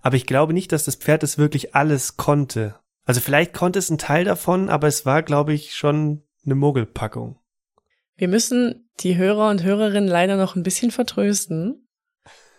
Aber 0.00 0.16
ich 0.16 0.26
glaube 0.26 0.52
nicht, 0.52 0.72
dass 0.72 0.84
das 0.84 0.96
Pferd 0.96 1.22
es 1.22 1.36
wirklich 1.36 1.74
alles 1.74 2.16
konnte. 2.16 2.78
Also 3.04 3.20
vielleicht 3.20 3.52
konnte 3.52 3.78
es 3.78 3.90
einen 3.90 3.98
Teil 3.98 4.24
davon, 4.24 4.68
aber 4.68 4.88
es 4.88 5.04
war, 5.04 5.22
glaube 5.22 5.52
ich, 5.52 5.74
schon 5.74 6.22
eine 6.44 6.54
Mogelpackung. 6.54 7.38
Wir 8.16 8.28
müssen 8.28 8.88
die 9.00 9.16
Hörer 9.16 9.50
und 9.50 9.62
Hörerinnen 9.62 10.08
leider 10.08 10.36
noch 10.36 10.56
ein 10.56 10.62
bisschen 10.62 10.90
vertrösten. 10.90 11.86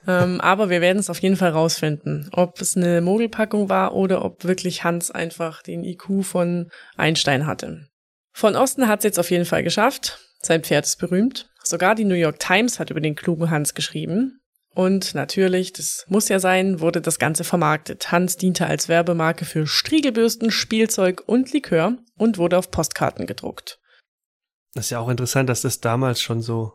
ähm, 0.08 0.40
aber 0.42 0.70
wir 0.70 0.82
werden 0.82 1.00
es 1.00 1.10
auf 1.10 1.20
jeden 1.20 1.36
Fall 1.36 1.52
rausfinden, 1.52 2.30
ob 2.32 2.62
es 2.62 2.78
eine 2.78 3.02
Mogelpackung 3.02 3.70
war 3.70 3.96
oder 3.96 4.24
ob 4.24 4.44
wirklich 4.44 4.84
Hans 4.84 5.12
einfach 5.12 5.64
den 5.64 5.84
IQ 5.84 6.24
von 6.24 6.70
Einstein 6.96 7.48
hatte. 7.48 7.88
Von 8.34 8.56
Osten 8.56 8.88
hat 8.88 9.00
es 9.00 9.06
jetzt 9.06 9.20
auf 9.20 9.32
jeden 9.32 9.46
Fall 9.46 9.64
geschafft. 9.64 10.20
Sein 10.44 10.64
Pferd 10.64 10.86
ist 10.86 10.98
berühmt. 10.98 11.50
Sogar 11.64 11.96
die 11.96 12.06
New 12.06 12.16
York 12.16 12.40
Times 12.40 12.80
hat 12.80 12.92
über 12.92 13.02
den 13.02 13.16
klugen 13.16 13.50
Hans 13.50 13.74
geschrieben. 13.74 14.40
Und 14.76 15.16
natürlich, 15.16 15.74
das 15.74 16.06
muss 16.08 16.30
ja 16.30 16.38
sein, 16.38 16.80
wurde 16.80 17.02
das 17.02 17.18
Ganze 17.18 17.44
vermarktet. 17.44 18.12
Hans 18.12 18.38
diente 18.38 18.68
als 18.68 18.88
Werbemarke 18.88 19.44
für 19.44 19.66
Striegelbürsten, 19.66 20.52
Spielzeug 20.52 21.24
und 21.26 21.52
Likör 21.52 21.98
und 22.16 22.38
wurde 22.38 22.60
auf 22.60 22.70
Postkarten 22.70 23.26
gedruckt. 23.26 23.80
Das 24.74 24.86
ist 24.86 24.90
ja 24.92 25.00
auch 25.00 25.10
interessant, 25.10 25.50
dass 25.50 25.62
das 25.62 25.80
damals 25.80 26.22
schon 26.22 26.42
so. 26.42 26.74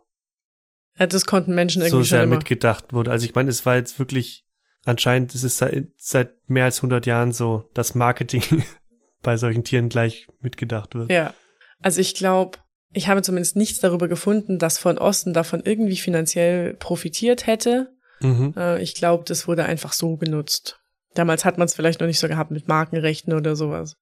Ja, 0.98 1.06
das 1.06 1.24
konnten 1.24 1.54
Menschen 1.54 1.82
irgendwie 1.82 2.04
so 2.04 2.16
sehr 2.16 2.26
mitgedacht 2.26 2.92
wurde. 2.92 3.10
Also 3.10 3.24
ich 3.24 3.34
meine, 3.34 3.50
es 3.50 3.64
war 3.64 3.76
jetzt 3.76 3.98
wirklich 3.98 4.44
anscheinend, 4.84 5.34
es 5.34 5.44
ist 5.44 5.58
seit, 5.58 5.88
seit 5.96 6.48
mehr 6.48 6.64
als 6.64 6.78
100 6.78 7.06
Jahren 7.06 7.32
so, 7.32 7.70
dass 7.74 7.94
Marketing 7.94 8.42
bei 9.22 9.36
solchen 9.36 9.64
Tieren 9.64 9.88
gleich 9.88 10.26
mitgedacht 10.40 10.94
wird. 10.94 11.10
Ja. 11.10 11.34
Also 11.80 12.00
ich 12.00 12.14
glaube, 12.14 12.58
ich 12.92 13.08
habe 13.08 13.22
zumindest 13.22 13.56
nichts 13.56 13.80
darüber 13.80 14.08
gefunden, 14.08 14.58
dass 14.58 14.78
von 14.78 14.98
Osten 14.98 15.32
davon 15.32 15.62
irgendwie 15.64 15.96
finanziell 15.96 16.74
profitiert 16.74 17.46
hätte. 17.46 17.92
Mhm. 18.20 18.54
Äh, 18.56 18.82
ich 18.82 18.94
glaube, 18.94 19.24
das 19.26 19.48
wurde 19.48 19.64
einfach 19.64 19.92
so 19.92 20.16
genutzt. 20.16 20.78
Damals 21.14 21.44
hat 21.44 21.58
man 21.58 21.66
es 21.66 21.74
vielleicht 21.74 22.00
noch 22.00 22.06
nicht 22.06 22.18
so 22.18 22.28
gehabt 22.28 22.50
mit 22.50 22.68
Markenrechten 22.68 23.32
oder 23.32 23.56
sowas. 23.56 23.96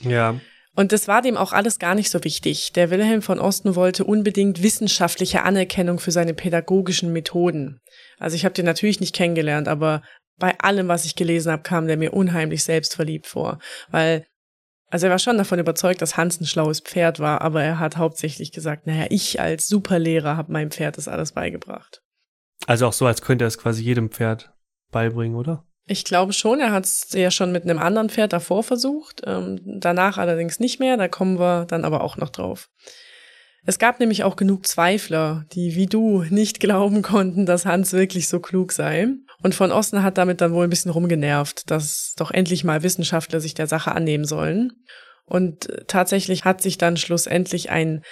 Ja. 0.00 0.40
Und 0.76 0.92
das 0.92 1.08
war 1.08 1.22
dem 1.22 1.38
auch 1.38 1.52
alles 1.52 1.78
gar 1.78 1.94
nicht 1.94 2.10
so 2.10 2.22
wichtig. 2.22 2.72
Der 2.74 2.90
Wilhelm 2.90 3.22
von 3.22 3.40
Osten 3.40 3.74
wollte 3.74 4.04
unbedingt 4.04 4.62
wissenschaftliche 4.62 5.42
Anerkennung 5.42 5.98
für 5.98 6.10
seine 6.10 6.34
pädagogischen 6.34 7.12
Methoden. 7.14 7.80
Also 8.18 8.36
ich 8.36 8.44
habe 8.44 8.54
den 8.54 8.66
natürlich 8.66 9.00
nicht 9.00 9.14
kennengelernt, 9.14 9.68
aber 9.68 10.02
bei 10.38 10.58
allem, 10.60 10.88
was 10.88 11.06
ich 11.06 11.16
gelesen 11.16 11.50
habe, 11.50 11.62
kam 11.62 11.86
der 11.86 11.96
mir 11.96 12.12
unheimlich 12.12 12.62
selbstverliebt 12.62 13.26
vor. 13.26 13.58
Weil, 13.90 14.26
also 14.90 15.06
er 15.06 15.12
war 15.12 15.18
schon 15.18 15.38
davon 15.38 15.58
überzeugt, 15.58 16.02
dass 16.02 16.18
Hans 16.18 16.40
ein 16.40 16.46
schlaues 16.46 16.80
Pferd 16.80 17.20
war, 17.20 17.40
aber 17.40 17.62
er 17.62 17.78
hat 17.78 17.96
hauptsächlich 17.96 18.52
gesagt, 18.52 18.86
naja, 18.86 19.06
ich 19.08 19.40
als 19.40 19.68
Superlehrer 19.68 20.36
habe 20.36 20.52
meinem 20.52 20.70
Pferd 20.70 20.98
das 20.98 21.08
alles 21.08 21.32
beigebracht. 21.32 22.02
Also 22.66 22.86
auch 22.86 22.92
so, 22.92 23.06
als 23.06 23.22
könnte 23.22 23.44
er 23.44 23.48
es 23.48 23.56
quasi 23.56 23.82
jedem 23.82 24.10
Pferd 24.10 24.52
beibringen, 24.90 25.36
oder? 25.36 25.64
Ich 25.88 26.04
glaube 26.04 26.32
schon, 26.32 26.58
er 26.58 26.72
hat 26.72 26.84
es 26.84 27.08
ja 27.12 27.30
schon 27.30 27.52
mit 27.52 27.62
einem 27.62 27.78
anderen 27.78 28.10
Pferd 28.10 28.32
davor 28.32 28.64
versucht, 28.64 29.22
ähm, 29.24 29.60
danach 29.64 30.18
allerdings 30.18 30.58
nicht 30.58 30.80
mehr, 30.80 30.96
da 30.96 31.06
kommen 31.06 31.38
wir 31.38 31.64
dann 31.64 31.84
aber 31.84 32.02
auch 32.02 32.16
noch 32.16 32.30
drauf. 32.30 32.68
Es 33.68 33.78
gab 33.78 33.98
nämlich 33.98 34.22
auch 34.22 34.36
genug 34.36 34.66
Zweifler, 34.66 35.44
die 35.52 35.74
wie 35.74 35.86
du 35.86 36.24
nicht 36.30 36.60
glauben 36.60 37.02
konnten, 37.02 37.46
dass 37.46 37.66
Hans 37.66 37.92
wirklich 37.92 38.28
so 38.28 38.40
klug 38.40 38.72
sei. 38.72 39.08
Und 39.42 39.54
von 39.54 39.70
Osten 39.70 40.02
hat 40.02 40.18
damit 40.18 40.40
dann 40.40 40.52
wohl 40.52 40.64
ein 40.64 40.70
bisschen 40.70 40.90
rumgenervt, 40.90 41.70
dass 41.70 42.14
doch 42.16 42.30
endlich 42.30 42.64
mal 42.64 42.82
Wissenschaftler 42.82 43.40
sich 43.40 43.54
der 43.54 43.66
Sache 43.66 43.92
annehmen 43.92 44.24
sollen. 44.24 44.72
Und 45.24 45.68
tatsächlich 45.88 46.44
hat 46.44 46.62
sich 46.62 46.78
dann 46.78 46.96
schlussendlich 46.96 47.70
ein 47.70 48.02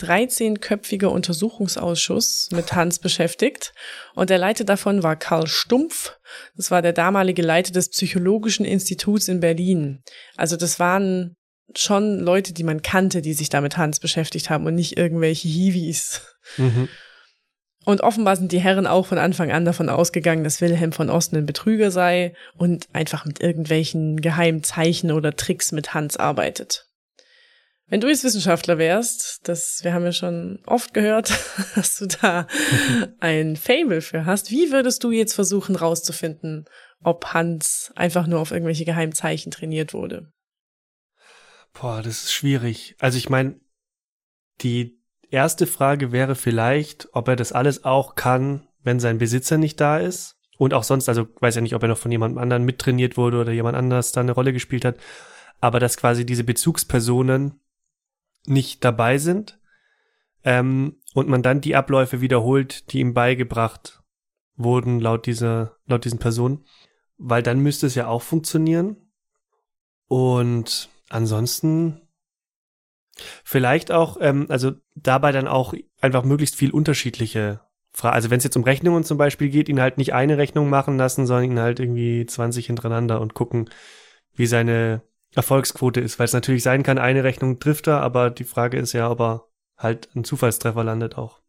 13-köpfiger 0.00 1.06
Untersuchungsausschuss 1.06 2.48
mit 2.50 2.72
Hans 2.74 2.98
beschäftigt. 2.98 3.72
Und 4.14 4.30
der 4.30 4.38
Leiter 4.38 4.64
davon 4.64 5.02
war 5.02 5.16
Karl 5.16 5.46
Stumpf. 5.46 6.16
Das 6.56 6.70
war 6.70 6.82
der 6.82 6.92
damalige 6.92 7.42
Leiter 7.42 7.72
des 7.72 7.90
Psychologischen 7.90 8.64
Instituts 8.64 9.28
in 9.28 9.40
Berlin. 9.40 10.02
Also 10.36 10.56
das 10.56 10.80
waren 10.80 11.36
schon 11.76 12.20
Leute, 12.20 12.52
die 12.52 12.64
man 12.64 12.82
kannte, 12.82 13.22
die 13.22 13.34
sich 13.34 13.48
da 13.48 13.60
mit 13.60 13.76
Hans 13.76 14.00
beschäftigt 14.00 14.50
haben 14.50 14.66
und 14.66 14.74
nicht 14.74 14.96
irgendwelche 14.96 15.48
Hiwis. 15.48 16.22
Mhm. 16.56 16.88
Und 17.84 18.00
offenbar 18.00 18.36
sind 18.36 18.52
die 18.52 18.60
Herren 18.60 18.86
auch 18.86 19.06
von 19.06 19.18
Anfang 19.18 19.52
an 19.52 19.64
davon 19.64 19.88
ausgegangen, 19.88 20.42
dass 20.42 20.60
Wilhelm 20.60 20.92
von 20.92 21.10
Osten 21.10 21.36
ein 21.36 21.46
Betrüger 21.46 21.90
sei 21.90 22.34
und 22.56 22.88
einfach 22.94 23.26
mit 23.26 23.40
irgendwelchen 23.40 24.20
geheimen 24.20 24.62
Zeichen 24.62 25.12
oder 25.12 25.36
Tricks 25.36 25.70
mit 25.70 25.92
Hans 25.92 26.16
arbeitet. 26.16 26.83
Wenn 27.86 28.00
du 28.00 28.08
jetzt 28.08 28.24
Wissenschaftler 28.24 28.78
wärst, 28.78 29.46
das, 29.46 29.80
wir 29.82 29.92
haben 29.92 30.04
ja 30.04 30.12
schon 30.12 30.60
oft 30.66 30.94
gehört, 30.94 31.32
dass 31.74 31.98
du 31.98 32.06
da 32.06 32.46
ein 33.20 33.56
Fable 33.56 34.00
für 34.00 34.24
hast, 34.24 34.50
wie 34.50 34.72
würdest 34.72 35.04
du 35.04 35.10
jetzt 35.10 35.34
versuchen 35.34 35.76
rauszufinden, 35.76 36.64
ob 37.02 37.26
Hans 37.34 37.92
einfach 37.94 38.26
nur 38.26 38.40
auf 38.40 38.50
irgendwelche 38.50 38.86
Geheimzeichen 38.86 39.52
trainiert 39.52 39.92
wurde? 39.92 40.32
Boah, 41.74 42.02
das 42.02 42.24
ist 42.24 42.32
schwierig. 42.32 42.96
Also 43.00 43.18
ich 43.18 43.28
meine, 43.28 43.60
die 44.60 44.98
erste 45.30 45.66
Frage 45.66 46.12
wäre 46.12 46.36
vielleicht, 46.36 47.08
ob 47.12 47.28
er 47.28 47.36
das 47.36 47.52
alles 47.52 47.84
auch 47.84 48.14
kann, 48.14 48.66
wenn 48.82 49.00
sein 49.00 49.18
Besitzer 49.18 49.58
nicht 49.58 49.80
da 49.80 49.98
ist. 49.98 50.36
Und 50.56 50.72
auch 50.72 50.84
sonst, 50.84 51.08
also 51.08 51.26
weiß 51.40 51.56
ja 51.56 51.60
nicht, 51.60 51.74
ob 51.74 51.82
er 51.82 51.88
noch 51.88 51.98
von 51.98 52.12
jemandem 52.12 52.38
anderen 52.38 52.62
mittrainiert 52.62 53.16
wurde 53.16 53.40
oder 53.40 53.50
jemand 53.50 53.76
anders 53.76 54.12
da 54.12 54.20
eine 54.20 54.32
Rolle 54.32 54.52
gespielt 54.52 54.84
hat. 54.84 54.96
Aber 55.60 55.80
dass 55.80 55.96
quasi 55.96 56.24
diese 56.24 56.44
Bezugspersonen 56.44 57.60
nicht 58.46 58.84
dabei 58.84 59.18
sind 59.18 59.58
ähm, 60.44 60.96
und 61.14 61.28
man 61.28 61.42
dann 61.42 61.60
die 61.60 61.76
Abläufe 61.76 62.20
wiederholt, 62.20 62.92
die 62.92 63.00
ihm 63.00 63.14
beigebracht 63.14 64.02
wurden 64.56 65.00
laut 65.00 65.26
dieser 65.26 65.76
laut 65.86 66.04
diesen 66.04 66.18
Personen, 66.18 66.64
weil 67.16 67.42
dann 67.42 67.60
müsste 67.60 67.86
es 67.86 67.94
ja 67.94 68.06
auch 68.06 68.22
funktionieren. 68.22 68.96
Und 70.06 70.90
ansonsten 71.08 72.00
vielleicht 73.42 73.90
auch, 73.90 74.18
ähm, 74.20 74.46
also 74.48 74.72
dabei 74.94 75.32
dann 75.32 75.48
auch 75.48 75.74
einfach 76.00 76.24
möglichst 76.24 76.56
viel 76.56 76.70
unterschiedliche 76.70 77.60
Fragen. 77.92 78.14
Also 78.14 78.30
wenn 78.30 78.38
es 78.38 78.44
jetzt 78.44 78.56
um 78.56 78.64
Rechnungen 78.64 79.04
zum 79.04 79.18
Beispiel 79.18 79.48
geht, 79.48 79.68
ihn 79.68 79.80
halt 79.80 79.98
nicht 79.98 80.14
eine 80.14 80.36
Rechnung 80.36 80.68
machen 80.68 80.98
lassen, 80.98 81.26
sondern 81.26 81.52
ihn 81.52 81.60
halt 81.60 81.80
irgendwie 81.80 82.26
20 82.26 82.66
hintereinander 82.66 83.20
und 83.20 83.34
gucken, 83.34 83.70
wie 84.34 84.46
seine 84.46 85.02
Erfolgsquote 85.34 86.00
ist, 86.00 86.18
weil 86.18 86.26
es 86.26 86.32
natürlich 86.32 86.62
sein 86.62 86.82
kann, 86.82 86.98
eine 86.98 87.24
Rechnung 87.24 87.58
trifft 87.58 87.86
er, 87.86 88.00
aber 88.00 88.30
die 88.30 88.44
Frage 88.44 88.78
ist 88.78 88.92
ja, 88.92 89.10
ob 89.10 89.20
er 89.20 89.48
halt 89.76 90.08
ein 90.14 90.24
Zufallstreffer 90.24 90.84
landet 90.84 91.16
auch. 91.16 91.40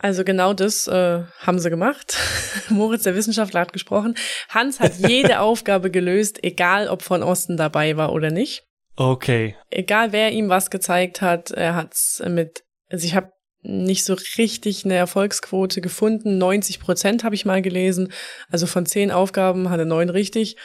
Also 0.00 0.22
genau 0.22 0.54
das 0.54 0.86
äh, 0.86 1.24
haben 1.40 1.58
sie 1.58 1.70
gemacht. 1.70 2.16
Moritz, 2.68 3.02
der 3.02 3.16
Wissenschaftler, 3.16 3.60
hat 3.60 3.72
gesprochen. 3.72 4.14
Hans 4.48 4.78
hat 4.78 4.94
jede 4.96 5.40
Aufgabe 5.40 5.90
gelöst, 5.90 6.42
egal 6.44 6.88
ob 6.88 7.02
von 7.02 7.22
Osten 7.22 7.56
dabei 7.56 7.96
war 7.96 8.12
oder 8.12 8.30
nicht. 8.30 8.64
Okay. 8.96 9.56
Egal 9.70 10.12
wer 10.12 10.32
ihm 10.32 10.48
was 10.48 10.70
gezeigt 10.70 11.20
hat, 11.20 11.50
er 11.50 11.74
hat's 11.74 12.22
mit, 12.28 12.64
also 12.90 13.06
ich 13.06 13.14
habe 13.14 13.32
nicht 13.62 14.04
so 14.04 14.14
richtig 14.36 14.84
eine 14.84 14.94
Erfolgsquote 14.94 15.80
gefunden. 15.80 16.38
90 16.38 16.78
Prozent 16.80 17.24
habe 17.24 17.34
ich 17.34 17.44
mal 17.44 17.60
gelesen. 17.60 18.12
Also 18.50 18.66
von 18.66 18.86
zehn 18.86 19.10
Aufgaben 19.10 19.68
hat 19.68 19.80
er 19.80 19.84
neun 19.84 20.10
richtig 20.10 20.56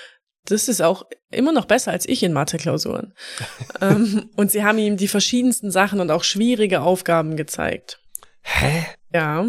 das 0.46 0.68
ist 0.68 0.82
auch 0.82 1.06
immer 1.32 1.52
noch 1.52 1.66
besser 1.66 1.92
als 1.92 2.08
ich 2.08 2.24
in 2.24 2.34
Mathe-Klausuren. 2.34 3.14
ähm, 3.82 4.30
und 4.36 4.52
sie 4.52 4.64
haben 4.64 4.78
ihm 4.78 4.98
die 4.98 5.08
verschiedensten 5.08 5.72
Sachen 5.72 6.00
und 6.00 6.12
auch 6.12 6.24
schwierige 6.24 6.82
Aufgaben 6.82 7.36
gezeigt. 7.38 8.00
Hä? 8.42 8.86
Ja. 9.14 9.46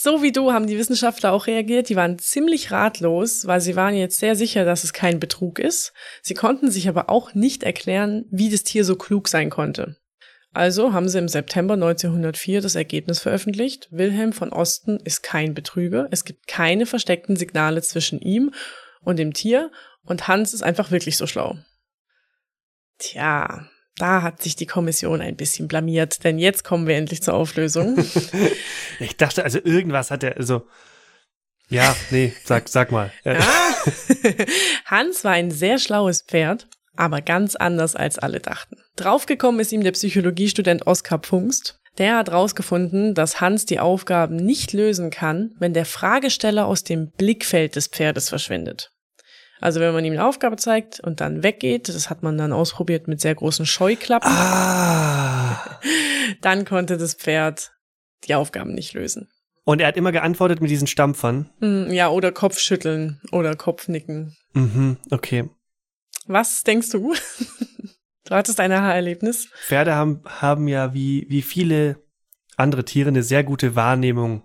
So 0.00 0.22
wie 0.22 0.30
du 0.30 0.52
haben 0.52 0.68
die 0.68 0.78
Wissenschaftler 0.78 1.32
auch 1.32 1.48
reagiert. 1.48 1.88
Die 1.88 1.96
waren 1.96 2.18
ziemlich 2.20 2.70
ratlos, 2.70 3.46
weil 3.46 3.60
sie 3.60 3.74
waren 3.74 3.94
jetzt 3.94 4.20
sehr 4.20 4.36
sicher, 4.36 4.64
dass 4.64 4.84
es 4.84 4.92
kein 4.92 5.18
Betrug 5.18 5.58
ist. 5.58 5.92
Sie 6.22 6.34
konnten 6.34 6.70
sich 6.70 6.88
aber 6.88 7.10
auch 7.10 7.34
nicht 7.34 7.64
erklären, 7.64 8.24
wie 8.30 8.48
das 8.48 8.62
Tier 8.62 8.84
so 8.84 8.94
klug 8.94 9.26
sein 9.26 9.50
konnte. 9.50 9.96
Also 10.52 10.92
haben 10.92 11.08
sie 11.08 11.18
im 11.18 11.28
September 11.28 11.74
1904 11.74 12.60
das 12.60 12.74
Ergebnis 12.74 13.18
veröffentlicht. 13.18 13.88
Wilhelm 13.90 14.32
von 14.32 14.52
Osten 14.52 14.98
ist 14.98 15.22
kein 15.22 15.54
Betrüger. 15.54 16.08
Es 16.10 16.24
gibt 16.24 16.46
keine 16.46 16.86
versteckten 16.86 17.36
Signale 17.36 17.82
zwischen 17.82 18.20
ihm 18.20 18.52
und 19.02 19.18
dem 19.18 19.32
Tier 19.32 19.70
und 20.04 20.28
Hans 20.28 20.54
ist 20.54 20.62
einfach 20.62 20.90
wirklich 20.90 21.16
so 21.16 21.26
schlau. 21.26 21.56
Tja, 22.98 23.68
da 23.96 24.22
hat 24.22 24.42
sich 24.42 24.56
die 24.56 24.66
Kommission 24.66 25.20
ein 25.20 25.36
bisschen 25.36 25.68
blamiert, 25.68 26.24
denn 26.24 26.38
jetzt 26.38 26.64
kommen 26.64 26.86
wir 26.86 26.96
endlich 26.96 27.22
zur 27.22 27.34
Auflösung. 27.34 27.98
ich 29.00 29.16
dachte, 29.16 29.44
also 29.44 29.58
irgendwas 29.62 30.10
hat 30.10 30.22
er, 30.22 30.36
also, 30.36 30.66
ja, 31.68 31.94
nee, 32.10 32.32
sag, 32.44 32.68
sag 32.68 32.90
mal. 32.92 33.12
Ja. 33.24 33.38
Hans 34.86 35.24
war 35.24 35.32
ein 35.32 35.50
sehr 35.50 35.78
schlaues 35.78 36.22
Pferd, 36.22 36.68
aber 36.96 37.20
ganz 37.20 37.56
anders 37.56 37.94
als 37.94 38.18
alle 38.18 38.40
dachten. 38.40 38.76
Draufgekommen 38.96 39.60
ist 39.60 39.72
ihm 39.72 39.82
der 39.82 39.92
Psychologiestudent 39.92 40.86
Oskar 40.86 41.18
Pfungst. 41.18 41.77
Der 41.98 42.16
hat 42.16 42.30
rausgefunden, 42.30 43.14
dass 43.14 43.40
Hans 43.40 43.66
die 43.66 43.80
Aufgaben 43.80 44.36
nicht 44.36 44.72
lösen 44.72 45.10
kann, 45.10 45.54
wenn 45.58 45.74
der 45.74 45.84
Fragesteller 45.84 46.66
aus 46.66 46.84
dem 46.84 47.10
Blickfeld 47.10 47.74
des 47.74 47.88
Pferdes 47.88 48.28
verschwindet. 48.28 48.92
Also 49.60 49.80
wenn 49.80 49.92
man 49.92 50.04
ihm 50.04 50.12
eine 50.12 50.24
Aufgabe 50.24 50.56
zeigt 50.56 51.00
und 51.00 51.20
dann 51.20 51.42
weggeht, 51.42 51.88
das 51.88 52.08
hat 52.08 52.22
man 52.22 52.38
dann 52.38 52.52
ausprobiert 52.52 53.08
mit 53.08 53.20
sehr 53.20 53.34
großen 53.34 53.66
Scheuklappen, 53.66 54.30
ah. 54.30 55.80
dann 56.40 56.64
konnte 56.64 56.96
das 56.96 57.14
Pferd 57.14 57.72
die 58.24 58.36
Aufgaben 58.36 58.72
nicht 58.72 58.94
lösen. 58.94 59.28
Und 59.64 59.80
er 59.80 59.88
hat 59.88 59.96
immer 59.96 60.12
geantwortet 60.12 60.60
mit 60.60 60.70
diesen 60.70 60.86
Stampfern. 60.86 61.50
Hm, 61.60 61.92
ja, 61.92 62.08
oder 62.08 62.32
Kopfschütteln 62.32 63.20
oder 63.32 63.54
Kopfnicken. 63.56 64.36
Mhm, 64.54 64.96
okay. 65.10 65.50
Was 66.26 66.62
denkst 66.62 66.90
du? 66.90 67.14
Du 68.28 68.34
hattest 68.34 68.60
ein 68.60 68.70
Aha-Erlebnis. 68.72 69.48
Pferde 69.66 69.94
haben, 69.94 70.20
haben 70.26 70.68
ja 70.68 70.92
wie, 70.92 71.24
wie 71.30 71.40
viele 71.40 72.04
andere 72.58 72.84
Tiere 72.84 73.08
eine 73.08 73.22
sehr 73.22 73.42
gute 73.42 73.74
Wahrnehmung 73.74 74.42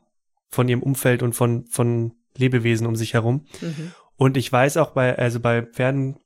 von 0.49 0.69
ihrem 0.69 0.81
Umfeld 0.81 1.21
und 1.21 1.33
von, 1.33 1.65
von 1.67 2.13
Lebewesen 2.37 2.87
um 2.87 2.95
sich 2.95 3.13
herum. 3.13 3.45
Mhm. 3.59 3.91
Und 4.15 4.37
ich 4.37 4.49
weiß 4.49 4.77
auch 4.77 4.91
bei, 4.91 5.17
also 5.17 5.41
bei 5.41 5.63
Pferden 5.63 6.17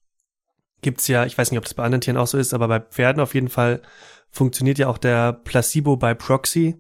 gibt's 0.84 1.08
ja, 1.08 1.26
ich 1.26 1.36
weiß 1.36 1.50
nicht, 1.50 1.58
ob 1.58 1.64
das 1.64 1.74
bei 1.74 1.84
anderen 1.84 2.02
Tieren 2.02 2.18
auch 2.18 2.28
so 2.28 2.38
ist, 2.38 2.54
aber 2.54 2.68
bei 2.68 2.80
Pferden 2.80 3.22
auf 3.22 3.34
jeden 3.34 3.50
Fall 3.50 3.82
funktioniert 4.30 4.78
ja 4.78 4.88
auch 4.88 5.00
der 5.00 5.34
Placebo 5.34 5.98
by 5.98 6.14
Proxy 6.14 6.76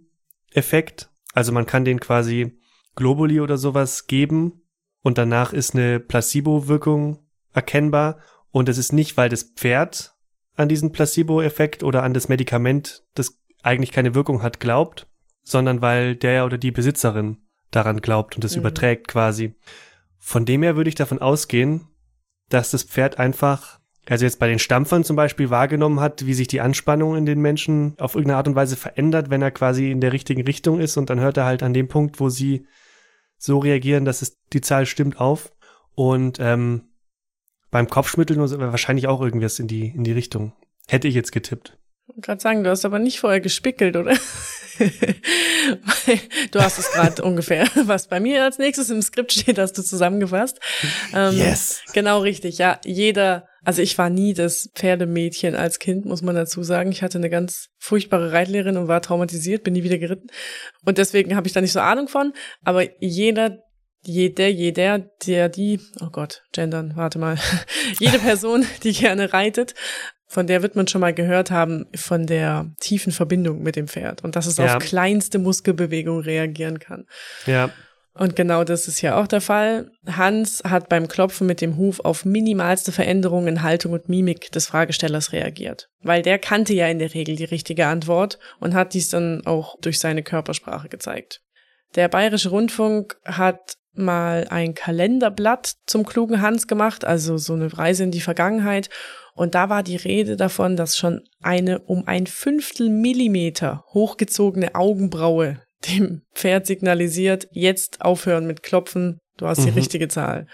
Effekt. 0.52 1.10
Also 1.34 1.52
man 1.52 1.66
kann 1.66 1.86
den 1.86 2.00
quasi 2.00 2.60
Globuli 2.96 3.40
oder 3.40 3.58
sowas 3.58 4.06
geben 4.06 4.62
und 5.02 5.18
danach 5.18 5.54
ist 5.54 5.74
eine 5.74 6.00
Placebo-Wirkung 6.00 7.26
erkennbar. 7.52 8.20
Und 8.52 8.70
es 8.70 8.78
ist 8.78 8.94
nicht, 8.94 9.18
weil 9.18 9.30
das 9.30 9.44
Pferd 9.44 10.17
an 10.58 10.68
diesen 10.68 10.92
Placebo-Effekt 10.92 11.84
oder 11.84 12.04
an 12.04 12.14
das 12.14 12.28
Medikament, 12.28 13.06
das 13.14 13.40
eigentlich 13.64 13.92
keine 13.92 14.16
Wirkung 14.16 14.44
hat, 14.44 14.60
glaubt, 14.60 15.08
sondern 15.44 15.82
weil 15.82 16.16
der 16.16 16.46
oder 16.46 16.58
die 16.58 16.72
Besitzerin 16.72 17.38
daran 17.72 18.02
glaubt 18.02 18.36
und 18.36 18.44
es 18.44 18.56
mhm. 18.56 18.62
überträgt 18.62 19.08
quasi. 19.08 19.56
Von 20.18 20.46
dem 20.46 20.64
her 20.64 20.76
würde 20.76 20.90
ich 20.90 20.96
davon 20.96 21.20
ausgehen, 21.20 21.88
dass 22.50 22.72
das 22.72 22.84
Pferd 22.84 23.20
einfach 23.20 23.80
also 24.10 24.24
jetzt 24.24 24.40
bei 24.40 24.48
den 24.48 24.60
Stampfern 24.60 25.04
zum 25.04 25.16
Beispiel 25.16 25.50
wahrgenommen 25.50 26.00
hat, 26.00 26.26
wie 26.26 26.34
sich 26.34 26.48
die 26.48 26.62
Anspannung 26.62 27.18
in 27.18 27.26
den 27.26 27.42
Menschen 27.42 27.96
auf 28.00 28.16
irgendeine 28.16 28.38
Art 28.38 28.48
und 28.48 28.56
Weise 28.56 28.78
verändert, 28.78 29.30
wenn 29.30 29.42
er 29.42 29.52
quasi 29.52 29.92
in 29.92 30.00
der 30.00 30.14
richtigen 30.14 30.44
Richtung 30.44 30.80
ist 30.80 30.98
und 30.98 31.10
dann 31.10 31.20
hört 31.20 31.38
er 31.38 31.46
halt 31.46 31.62
an 31.62 31.74
dem 31.74 31.88
Punkt, 31.88 32.20
wo 32.20 32.30
sie 32.30 32.66
so 33.38 33.60
reagieren, 33.60 34.06
dass 34.06 34.22
es 34.22 34.38
die 34.54 34.62
Zahl 34.62 34.86
stimmt 34.86 35.20
auf. 35.20 35.52
Und 35.94 36.38
ähm, 36.40 36.90
beim 37.72 37.88
Kopfschütteln 37.90 38.40
wahrscheinlich 38.40 39.08
auch 39.08 39.22
irgendwas 39.22 39.60
in 39.60 39.68
die, 39.68 39.88
in 39.88 40.04
die 40.04 40.14
Richtung. 40.14 40.54
Hätte 40.88 41.08
ich 41.08 41.16
jetzt 41.16 41.32
getippt. 41.32 41.78
Ich 42.16 42.22
gerade 42.22 42.42
sagen, 42.42 42.64
du 42.64 42.70
hast 42.70 42.86
aber 42.86 43.00
nicht 43.00 43.20
vorher 43.20 43.42
gespickelt, 43.42 43.98
oder? 43.98 44.16
du 46.52 46.60
hast 46.60 46.80
es 46.80 46.92
gerade 46.92 47.24
ungefähr, 47.24 47.68
was 47.86 48.08
bei 48.08 48.20
mir 48.20 48.44
als 48.44 48.58
nächstes 48.58 48.90
im 48.90 49.02
Skript 49.02 49.34
steht, 49.34 49.60
hast 49.60 49.74
du 49.74 49.82
zusammengefasst. 49.82 50.60
Ähm, 51.14 51.36
yes. 51.36 51.82
Genau 51.94 52.20
richtig, 52.20 52.58
ja. 52.58 52.80
Jeder, 52.86 53.48
also 53.64 53.82
ich 53.82 53.98
war 53.98 54.10
nie 54.10 54.34
das 54.34 54.70
Pferdemädchen 54.74 55.56
als 55.56 55.80
Kind, 55.80 56.06
muss 56.06 56.22
man 56.22 56.36
dazu 56.36 56.64
sagen. 56.64 56.92
Ich 56.92 57.02
hatte 57.04 57.18
eine 57.18 57.30
ganz 57.30 57.68
furchtbare 57.78 58.32
Reitlehrerin 58.32 58.78
und 58.78 58.88
war 58.88 59.02
traumatisiert, 59.02 59.64
bin 59.64 59.74
nie 59.74 59.84
wieder 59.84 59.98
geritten. 59.98 60.28
Und 60.86 60.98
deswegen 60.98 61.36
habe 61.36 61.48
ich 61.48 61.54
da 61.54 61.62
nicht 61.62 61.74
so 61.74 61.82
Ahnung 61.82 62.08
von. 62.08 62.34
Aber 62.64 62.84
jeder, 63.02 63.60
jeder, 64.08 64.48
jeder, 64.48 65.00
der 65.00 65.50
die, 65.50 65.82
oh 66.00 66.10
Gott, 66.10 66.44
gendern, 66.54 66.94
warte 66.96 67.20
mal, 67.20 67.38
jede 68.00 68.20
Person, 68.20 68.66
die 68.84 68.94
gerne 68.94 69.34
reitet, 69.34 69.76
von 70.28 70.48
der 70.48 70.62
wird 70.62 70.78
man 70.78 70.88
schon 70.88 71.02
mal 71.02 71.14
gehört 71.14 71.52
haben, 71.52 71.88
von 71.94 72.26
der 72.26 72.72
tiefen 72.80 73.12
Verbindung 73.12 73.62
mit 73.62 73.76
dem 73.76 73.90
Pferd 73.90 74.24
und 74.24 74.38
dass 74.38 74.46
es 74.46 74.58
ja. 74.58 74.78
auf 74.78 74.84
kleinste 74.84 75.40
Muskelbewegung 75.40 76.22
reagieren 76.22 76.80
kann. 76.80 77.06
Ja. 77.46 77.70
Und 78.14 78.36
genau 78.36 78.64
das 78.64 78.88
ist 78.88 79.02
ja 79.02 79.22
auch 79.22 79.28
der 79.28 79.42
Fall. 79.42 79.92
Hans 80.08 80.64
hat 80.64 80.90
beim 80.90 81.08
Klopfen 81.08 81.46
mit 81.46 81.62
dem 81.62 81.78
Huf 81.78 82.00
auf 82.00 82.26
minimalste 82.26 82.92
Veränderungen 82.92 83.48
in 83.48 83.62
Haltung 83.62 83.92
und 83.92 84.10
Mimik 84.10 84.52
des 84.54 84.68
Fragestellers 84.68 85.34
reagiert. 85.34 85.90
Weil 86.02 86.24
der 86.24 86.40
kannte 86.40 86.74
ja 86.74 86.88
in 86.88 86.98
der 86.98 87.14
Regel 87.14 87.36
die 87.36 87.44
richtige 87.44 87.86
Antwort 87.86 88.40
und 88.60 88.74
hat 88.74 88.94
dies 88.94 89.10
dann 89.10 89.46
auch 89.46 89.78
durch 89.82 90.00
seine 90.00 90.24
Körpersprache 90.24 90.90
gezeigt. 90.90 91.42
Der 91.96 92.08
Bayerische 92.08 92.50
Rundfunk 92.50 93.18
hat 93.24 93.78
mal 93.98 94.48
ein 94.50 94.74
Kalenderblatt 94.74 95.74
zum 95.86 96.06
klugen 96.06 96.42
Hans 96.42 96.68
gemacht, 96.68 97.06
also 97.06 97.38
so 97.38 97.54
eine 97.54 97.76
Reise 97.78 98.04
in 98.04 98.12
die 98.12 98.22
Vergangenheit. 98.22 98.90
Und 99.34 99.56
da 99.56 99.70
war 99.70 99.84
die 99.84 99.96
Rede 99.96 100.36
davon, 100.36 100.76
dass 100.76 100.98
schon 100.98 101.22
eine 101.42 101.80
um 101.80 102.08
ein 102.08 102.26
Fünftel 102.26 102.90
Millimeter 102.90 103.84
hochgezogene 103.94 104.76
Augenbraue 104.76 105.62
dem 105.88 106.24
Pferd 106.34 106.66
signalisiert, 106.66 107.48
jetzt 107.52 108.02
aufhören 108.02 108.48
mit 108.48 108.64
Klopfen, 108.64 109.20
du 109.38 109.48
hast 109.48 109.64
die 109.64 109.72
mhm. 109.72 109.78
richtige 109.78 110.08
Zahl. 110.08 110.48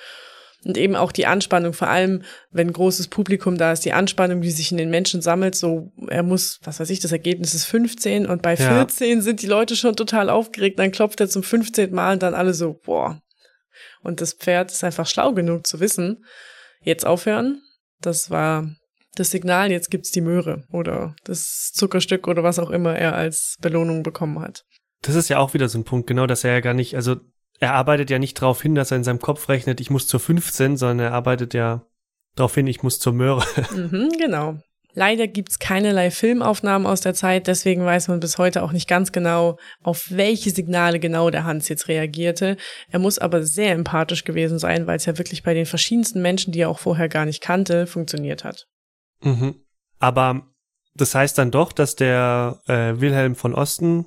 Und 0.65 0.77
eben 0.77 0.95
auch 0.95 1.12
die 1.12 1.25
Anspannung, 1.25 1.73
vor 1.73 1.89
allem 1.89 2.23
wenn 2.51 2.71
großes 2.71 3.09
Publikum 3.09 3.57
da 3.57 3.73
ist, 3.73 3.83
die 3.83 3.91
Anspannung, 3.91 4.41
die 4.41 4.51
sich 4.51 4.71
in 4.71 4.77
den 4.77 4.89
Menschen 4.89 5.21
sammelt, 5.21 5.55
so 5.55 5.91
er 6.07 6.23
muss, 6.23 6.59
was 6.63 6.79
weiß 6.79 6.89
ich, 6.89 7.01
das 7.01 7.12
Ergebnis 7.12 7.53
ist 7.53 7.65
15 7.65 8.25
und 8.25 8.41
bei 8.41 8.55
14 8.55 9.17
ja. 9.17 9.21
sind 9.21 9.41
die 9.41 9.47
Leute 9.47 9.75
schon 9.75 9.95
total 9.95 10.29
aufgeregt, 10.29 10.79
dann 10.79 10.91
klopft 10.91 11.19
er 11.19 11.27
zum 11.27 11.43
15. 11.43 11.93
Mal 11.93 12.13
und 12.13 12.23
dann 12.23 12.33
alle 12.33 12.53
so, 12.53 12.79
boah. 12.85 13.19
Und 14.03 14.22
das 14.22 14.33
Pferd 14.33 14.72
ist 14.72 14.83
einfach 14.83 15.07
schlau 15.07 15.33
genug 15.33 15.65
zu 15.65 15.79
wissen, 15.79 16.25
jetzt 16.81 17.05
aufhören. 17.05 17.62
Das 18.01 18.29
war 18.29 18.67
das 19.15 19.31
Signal, 19.31 19.72
jetzt 19.72 19.91
gibt's 19.91 20.12
die 20.12 20.22
Möhre 20.22 20.63
oder 20.72 21.15
das 21.24 21.72
Zuckerstück 21.74 22.27
oder 22.27 22.43
was 22.43 22.60
auch 22.60 22.69
immer 22.69 22.95
er 22.95 23.15
als 23.15 23.57
Belohnung 23.62 24.03
bekommen 24.03 24.39
hat. 24.39 24.65
Das 25.01 25.15
ist 25.15 25.29
ja 25.29 25.39
auch 25.39 25.53
wieder 25.53 25.69
so 25.69 25.77
ein 25.77 25.83
Punkt, 25.83 26.07
genau, 26.07 26.25
dass 26.27 26.43
er 26.43 26.53
ja 26.53 26.60
gar 26.62 26.74
nicht, 26.74 26.95
also 26.95 27.17
er 27.60 27.74
arbeitet 27.74 28.10
ja 28.10 28.19
nicht 28.19 28.41
darauf 28.41 28.62
hin, 28.62 28.75
dass 28.75 28.91
er 28.91 28.98
in 28.98 29.03
seinem 29.03 29.19
Kopf 29.19 29.50
rechnet, 29.50 29.79
ich 29.79 29.89
muss 29.89 30.07
zur 30.07 30.19
15, 30.19 30.77
sondern 30.77 31.00
er 31.00 31.13
arbeitet 31.13 31.53
ja 31.53 31.86
darauf 32.36 32.55
hin, 32.55 32.67
ich 32.67 32.83
muss 32.83 33.00
zur 33.00 33.13
Möhre. 33.13 33.43
Mhm, 33.74 34.10
genau. 34.17 34.60
Leider 34.93 35.27
gibt's 35.27 35.59
keinerlei 35.59 36.12
Filmaufnahmen 36.12 36.85
aus 36.85 37.01
der 37.01 37.13
Zeit, 37.13 37.47
deswegen 37.47 37.83
weiß 37.83 38.07
man 38.09 38.19
bis 38.19 38.38
heute 38.38 38.62
auch 38.62 38.71
nicht 38.71 38.88
ganz 38.88 39.12
genau, 39.12 39.57
auf 39.81 40.05
welche 40.09 40.51
Signale 40.51 41.00
genau 41.00 41.29
der 41.29 41.45
Hans 41.45 41.67
jetzt 41.67 41.88
reagierte. 41.88 42.57
Er 42.91 43.00
muss 43.00 43.17
aber 43.17 43.43
sehr 43.43 43.71
empathisch 43.71 44.23
gewesen 44.23 44.59
sein, 44.59 44.85
weil 44.85 44.97
es 44.97 45.05
ja 45.05 45.17
wirklich 45.17 45.43
bei 45.43 45.53
den 45.53 45.65
verschiedensten 45.65 46.21
Menschen, 46.21 46.53
die 46.53 46.62
er 46.62 46.69
auch 46.69 46.79
vorher 46.79 47.09
gar 47.09 47.25
nicht 47.25 47.41
kannte, 47.41 47.88
funktioniert 47.88 48.43
hat. 48.43 48.67
Mhm. 49.21 49.56
Aber 49.99 50.47
das 50.95 51.15
heißt 51.15 51.38
dann 51.38 51.49
doch, 51.49 51.71
dass 51.71 51.95
der 51.95 52.62
äh, 52.67 52.99
Wilhelm 52.99 53.36
von 53.36 53.56
Osten 53.56 54.06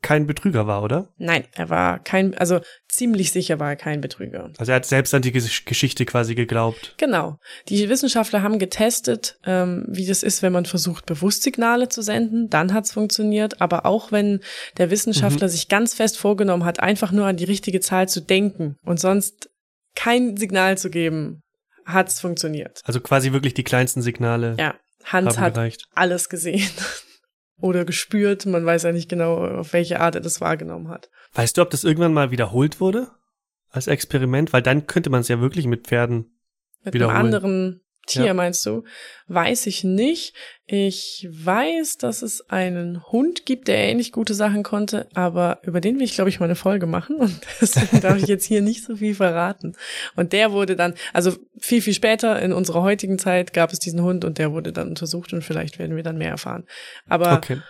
kein 0.00 0.26
Betrüger 0.26 0.66
war, 0.66 0.82
oder? 0.82 1.08
Nein, 1.16 1.44
er 1.52 1.70
war 1.70 1.98
kein, 1.98 2.36
also 2.38 2.60
ziemlich 2.88 3.32
sicher 3.32 3.58
war 3.58 3.70
er 3.70 3.76
kein 3.76 4.00
Betrüger. 4.00 4.50
Also 4.56 4.72
er 4.72 4.76
hat 4.76 4.86
selbst 4.86 5.12
an 5.12 5.22
die 5.22 5.32
Geschichte 5.32 6.04
quasi 6.04 6.34
geglaubt. 6.34 6.94
Genau. 6.98 7.38
Die 7.68 7.88
Wissenschaftler 7.88 8.42
haben 8.42 8.58
getestet, 8.58 9.38
ähm, 9.44 9.86
wie 9.88 10.06
das 10.06 10.22
ist, 10.22 10.42
wenn 10.42 10.52
man 10.52 10.66
versucht, 10.66 11.06
bewusst 11.06 11.42
Signale 11.42 11.88
zu 11.88 12.02
senden. 12.02 12.48
Dann 12.48 12.72
hat's 12.72 12.92
funktioniert. 12.92 13.60
Aber 13.60 13.86
auch 13.86 14.12
wenn 14.12 14.40
der 14.76 14.90
Wissenschaftler 14.90 15.48
mhm. 15.48 15.52
sich 15.52 15.68
ganz 15.68 15.94
fest 15.94 16.16
vorgenommen 16.16 16.64
hat, 16.64 16.80
einfach 16.80 17.10
nur 17.10 17.26
an 17.26 17.36
die 17.36 17.44
richtige 17.44 17.80
Zahl 17.80 18.08
zu 18.08 18.20
denken 18.20 18.76
und 18.84 19.00
sonst 19.00 19.50
kein 19.96 20.36
Signal 20.36 20.78
zu 20.78 20.90
geben, 20.90 21.42
hat's 21.84 22.20
funktioniert. 22.20 22.80
Also 22.84 23.00
quasi 23.00 23.32
wirklich 23.32 23.54
die 23.54 23.64
kleinsten 23.64 24.02
Signale. 24.02 24.54
Ja. 24.58 24.74
Hans 25.04 25.38
hat 25.38 25.54
gereicht. 25.54 25.84
alles 25.94 26.28
gesehen 26.28 26.70
oder 27.60 27.84
gespürt. 27.84 28.46
Man 28.46 28.64
weiß 28.64 28.84
ja 28.84 28.92
nicht 28.92 29.08
genau, 29.08 29.38
auf 29.38 29.72
welche 29.72 30.00
Art 30.00 30.14
er 30.14 30.20
das 30.20 30.40
wahrgenommen 30.40 30.88
hat. 30.88 31.10
Weißt 31.34 31.56
du, 31.56 31.62
ob 31.62 31.70
das 31.70 31.84
irgendwann 31.84 32.12
mal 32.12 32.30
wiederholt 32.30 32.80
wurde? 32.80 33.08
Als 33.70 33.86
Experiment? 33.86 34.52
Weil 34.52 34.62
dann 34.62 34.86
könnte 34.86 35.10
man 35.10 35.20
es 35.20 35.28
ja 35.28 35.40
wirklich 35.40 35.66
mit 35.66 35.86
Pferden 35.86 36.38
mit 36.84 36.94
wiederholen. 36.94 37.16
einem 37.16 37.26
anderen 37.26 37.80
Tier 38.08 38.24
ja. 38.24 38.34
meinst 38.34 38.64
du? 38.64 38.84
Weiß 39.26 39.66
ich 39.66 39.84
nicht. 39.84 40.34
Ich 40.66 41.28
weiß, 41.30 41.98
dass 41.98 42.22
es 42.22 42.48
einen 42.48 43.06
Hund 43.12 43.44
gibt, 43.44 43.68
der 43.68 43.76
ähnlich 43.76 44.12
gute 44.12 44.32
Sachen 44.32 44.62
konnte, 44.62 45.08
aber 45.14 45.60
über 45.62 45.80
den 45.80 45.96
will 45.96 46.04
ich, 46.04 46.14
glaube 46.14 46.30
ich, 46.30 46.40
mal 46.40 46.46
eine 46.46 46.56
Folge 46.56 46.86
machen 46.86 47.16
und 47.16 47.38
deswegen 47.60 48.00
darf 48.00 48.16
ich 48.16 48.26
jetzt 48.26 48.46
hier 48.46 48.62
nicht 48.62 48.84
so 48.84 48.96
viel 48.96 49.14
verraten. 49.14 49.76
Und 50.16 50.32
der 50.32 50.52
wurde 50.52 50.74
dann, 50.74 50.94
also 51.12 51.36
viel, 51.58 51.82
viel 51.82 51.92
später 51.92 52.40
in 52.40 52.52
unserer 52.52 52.82
heutigen 52.82 53.18
Zeit 53.18 53.52
gab 53.52 53.72
es 53.72 53.78
diesen 53.78 54.02
Hund 54.02 54.24
und 54.24 54.38
der 54.38 54.52
wurde 54.52 54.72
dann 54.72 54.88
untersucht 54.88 55.32
und 55.34 55.42
vielleicht 55.42 55.78
werden 55.78 55.94
wir 55.94 56.02
dann 56.02 56.18
mehr 56.18 56.30
erfahren. 56.30 56.66
Aber 57.08 57.36
okay. 57.36 57.60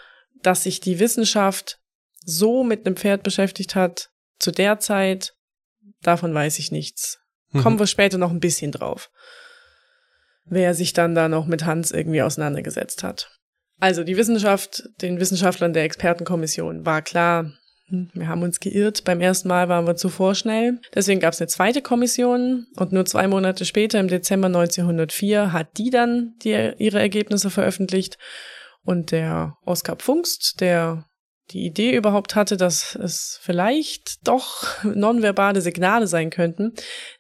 dass 0.43 0.63
sich 0.63 0.81
die 0.81 1.01
Wissenschaft 1.01 1.81
so 2.25 2.63
mit 2.63 2.87
einem 2.87 2.97
Pferd 2.97 3.25
beschäftigt 3.25 3.75
hat, 3.75 4.11
zu 4.39 4.53
der 4.53 4.79
Zeit, 4.79 5.35
davon 6.03 6.33
weiß 6.33 6.61
ich 6.61 6.71
nichts. 6.71 7.19
Mhm. 7.51 7.63
Kommen 7.63 7.79
wir 7.81 7.89
später 7.89 8.19
noch 8.19 8.31
ein 8.31 8.41
bisschen 8.41 8.71
drauf 8.71 9.11
wer 10.49 10.75
sich 10.75 10.93
dann 10.93 11.15
da 11.15 11.29
noch 11.29 11.47
mit 11.47 11.65
Hans 11.65 11.91
irgendwie 11.91 12.23
auseinandergesetzt 12.23 13.03
hat. 13.03 13.31
Also 13.81 14.03
die 14.03 14.17
Wissenschaft, 14.17 14.89
den 15.03 15.21
Wissenschaftlern 15.21 15.73
der 15.73 15.85
Expertenkommission 15.85 16.85
war 16.85 17.03
klar, 17.03 17.53
hm, 17.89 18.11
wir 18.13 18.29
haben 18.29 18.43
uns 18.43 18.61
geirrt. 18.61 19.05
Beim 19.05 19.21
ersten 19.21 19.49
Mal 19.49 19.69
waren 19.69 19.87
wir 19.87 19.97
zu 19.97 20.09
vorschnell. 20.09 20.81
Deswegen 20.95 21.21
gab 21.21 21.33
es 21.33 21.41
eine 21.41 21.49
zweite 21.49 21.81
Kommission 21.81 22.67
und 22.77 22.93
nur 22.93 23.05
zwei 23.07 23.29
Monate 23.29 23.65
später, 23.65 24.01
im 24.01 24.09
Dezember 24.09 24.47
1904, 24.47 25.53
hat 25.53 25.79
die 25.79 25.91
dann 25.91 26.35
die, 26.43 26.73
ihre 26.79 26.99
Ergebnisse 26.99 27.51
veröffentlicht. 27.51 28.19
Und 28.83 29.13
der 29.13 29.57
Oskar 29.65 29.97
Pfungst, 29.97 30.61
der 30.61 31.05
die 31.51 31.65
Idee 31.65 31.97
überhaupt 31.97 32.35
hatte, 32.35 32.57
dass 32.57 32.95
es 32.95 33.39
vielleicht 33.43 34.27
doch 34.27 34.85
nonverbale 34.85 35.61
Signale 35.61 36.07
sein 36.07 36.31
könnten, 36.31 36.75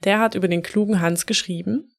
der 0.04 0.18
hat 0.18 0.34
über 0.34 0.48
den 0.48 0.62
klugen 0.62 1.00
Hans 1.00 1.24
geschrieben 1.24 1.90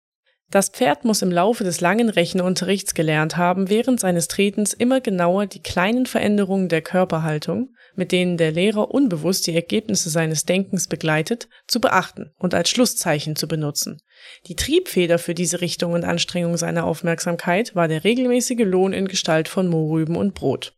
das 0.51 0.69
Pferd 0.69 1.05
muss 1.05 1.21
im 1.21 1.31
Laufe 1.31 1.63
des 1.63 1.79
langen 1.79 2.09
Rechenunterrichts 2.09 2.95
gelernt 2.95 3.37
haben, 3.37 3.69
während 3.69 3.99
seines 3.99 4.27
Tretens 4.27 4.73
immer 4.73 4.99
genauer 4.99 5.45
die 5.45 5.61
kleinen 5.61 6.07
Veränderungen 6.07 6.69
der 6.69 6.81
Körperhaltung, 6.81 7.75
mit 7.95 8.11
denen 8.11 8.37
der 8.37 8.51
Lehrer 8.51 8.91
unbewusst 8.91 9.45
die 9.45 9.55
Ergebnisse 9.55 10.09
seines 10.09 10.45
Denkens 10.45 10.87
begleitet, 10.87 11.49
zu 11.67 11.79
beachten 11.79 12.31
und 12.37 12.55
als 12.55 12.69
Schlusszeichen 12.69 13.35
zu 13.35 13.47
benutzen. 13.47 14.01
Die 14.47 14.55
Triebfeder 14.55 15.19
für 15.19 15.35
diese 15.35 15.61
Richtung 15.61 15.93
und 15.93 16.03
Anstrengung 16.03 16.57
seiner 16.57 16.85
Aufmerksamkeit 16.85 17.75
war 17.75 17.87
der 17.87 18.03
regelmäßige 18.03 18.65
Lohn 18.65 18.93
in 18.93 19.07
Gestalt 19.07 19.47
von 19.47 19.67
Mohrrüben 19.67 20.15
und 20.15 20.33
Brot. 20.33 20.73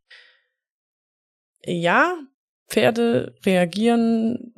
Ja, 1.64 2.18
Pferde 2.68 3.36
reagieren 3.46 4.54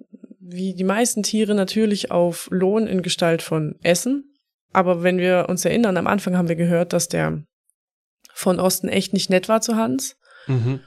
wie 0.45 0.73
die 0.73 0.83
meisten 0.83 1.23
Tiere 1.23 1.55
natürlich 1.55 2.11
auf 2.11 2.47
Lohn 2.51 2.85
in 2.85 3.01
Gestalt 3.01 3.41
von 3.41 3.75
Essen, 3.81 4.32
aber 4.73 5.03
wenn 5.03 5.19
wir 5.19 5.47
uns 5.49 5.63
erinnern, 5.63 5.97
am 5.97 6.07
Anfang 6.07 6.35
haben 6.35 6.49
wir 6.49 6.55
gehört, 6.55 6.93
dass 6.93 7.07
der 7.07 7.43
von 8.33 8.59
Osten 8.59 8.89
echt 8.89 9.13
nicht 9.13 9.29
nett 9.29 9.47
war 9.47 9.61
zu 9.61 9.75
Hans 9.75 10.17
mhm. 10.47 10.81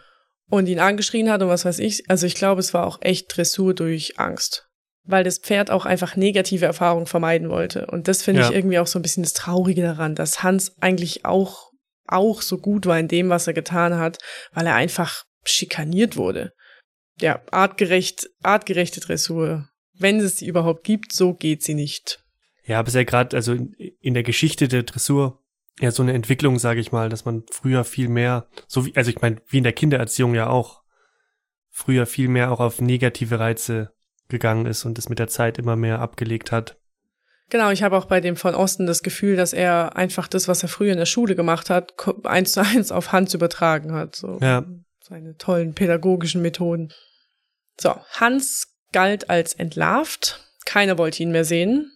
und 0.50 0.66
ihn 0.66 0.80
angeschrien 0.80 1.30
hat 1.30 1.42
und 1.42 1.48
was 1.48 1.64
weiß 1.64 1.78
ich. 1.78 2.10
Also 2.10 2.26
ich 2.26 2.34
glaube, 2.34 2.60
es 2.60 2.74
war 2.74 2.86
auch 2.86 2.98
echt 3.00 3.34
Dressur 3.34 3.74
durch 3.74 4.18
Angst, 4.18 4.68
weil 5.04 5.24
das 5.24 5.38
Pferd 5.38 5.70
auch 5.70 5.86
einfach 5.86 6.16
negative 6.16 6.66
Erfahrungen 6.66 7.06
vermeiden 7.06 7.48
wollte. 7.48 7.86
Und 7.86 8.08
das 8.08 8.22
finde 8.22 8.42
ja. 8.42 8.48
ich 8.48 8.54
irgendwie 8.54 8.78
auch 8.78 8.88
so 8.88 8.98
ein 8.98 9.02
bisschen 9.02 9.22
das 9.22 9.32
Traurige 9.32 9.82
daran, 9.82 10.16
dass 10.16 10.42
Hans 10.42 10.76
eigentlich 10.80 11.24
auch, 11.24 11.70
auch 12.06 12.42
so 12.42 12.58
gut 12.58 12.86
war 12.86 12.98
in 12.98 13.08
dem, 13.08 13.28
was 13.28 13.46
er 13.46 13.54
getan 13.54 13.96
hat, 13.96 14.18
weil 14.52 14.66
er 14.66 14.74
einfach 14.74 15.24
schikaniert 15.44 16.16
wurde. 16.16 16.52
Ja, 17.20 17.40
artgerecht, 17.50 18.28
artgerechte 18.42 19.00
Dressur. 19.00 19.68
Wenn 19.98 20.20
es 20.20 20.38
sie 20.38 20.46
überhaupt 20.46 20.84
gibt, 20.84 21.12
so 21.12 21.32
geht 21.32 21.62
sie 21.62 21.74
nicht. 21.74 22.18
Ja, 22.66 22.78
aber 22.80 22.88
es 22.88 22.94
ist 22.94 22.98
ja 22.98 23.04
gerade, 23.04 23.36
also 23.36 23.52
in, 23.52 23.74
in 24.00 24.14
der 24.14 24.22
Geschichte 24.22 24.68
der 24.68 24.82
Dressur 24.82 25.42
ja, 25.80 25.90
so 25.90 26.02
eine 26.02 26.14
Entwicklung, 26.14 26.58
sage 26.58 26.80
ich 26.80 26.92
mal, 26.92 27.08
dass 27.08 27.24
man 27.24 27.44
früher 27.50 27.84
viel 27.84 28.08
mehr, 28.08 28.48
so 28.66 28.86
wie, 28.86 28.96
also 28.96 29.10
ich 29.10 29.20
meine, 29.20 29.36
wie 29.46 29.58
in 29.58 29.64
der 29.64 29.72
Kindererziehung 29.72 30.34
ja 30.34 30.48
auch, 30.48 30.82
früher 31.70 32.06
viel 32.06 32.28
mehr 32.28 32.50
auch 32.50 32.60
auf 32.60 32.80
negative 32.80 33.38
Reize 33.38 33.92
gegangen 34.28 34.64
ist 34.64 34.86
und 34.86 34.98
es 34.98 35.10
mit 35.10 35.18
der 35.18 35.28
Zeit 35.28 35.58
immer 35.58 35.76
mehr 35.76 36.00
abgelegt 36.00 36.50
hat. 36.50 36.78
Genau, 37.50 37.70
ich 37.70 37.82
habe 37.82 37.96
auch 37.96 38.06
bei 38.06 38.20
dem 38.20 38.34
von 38.34 38.54
Osten 38.54 38.86
das 38.86 39.02
Gefühl, 39.02 39.36
dass 39.36 39.52
er 39.52 39.94
einfach 39.96 40.26
das, 40.26 40.48
was 40.48 40.62
er 40.62 40.68
früher 40.68 40.92
in 40.92 40.98
der 40.98 41.06
Schule 41.06 41.36
gemacht 41.36 41.70
hat, 41.70 41.94
eins 42.24 42.52
zu 42.52 42.60
eins 42.62 42.90
auf 42.90 43.12
Hans 43.12 43.34
übertragen 43.34 43.92
hat. 43.92 44.16
So 44.16 44.38
ja. 44.40 44.64
seine 45.00 45.36
tollen 45.36 45.74
pädagogischen 45.74 46.42
Methoden. 46.42 46.92
So, 47.78 47.94
Hans 48.12 48.74
galt 48.92 49.28
als 49.28 49.52
entlarvt. 49.52 50.40
Keiner 50.64 50.98
wollte 50.98 51.22
ihn 51.22 51.30
mehr 51.30 51.44
sehen. 51.44 51.92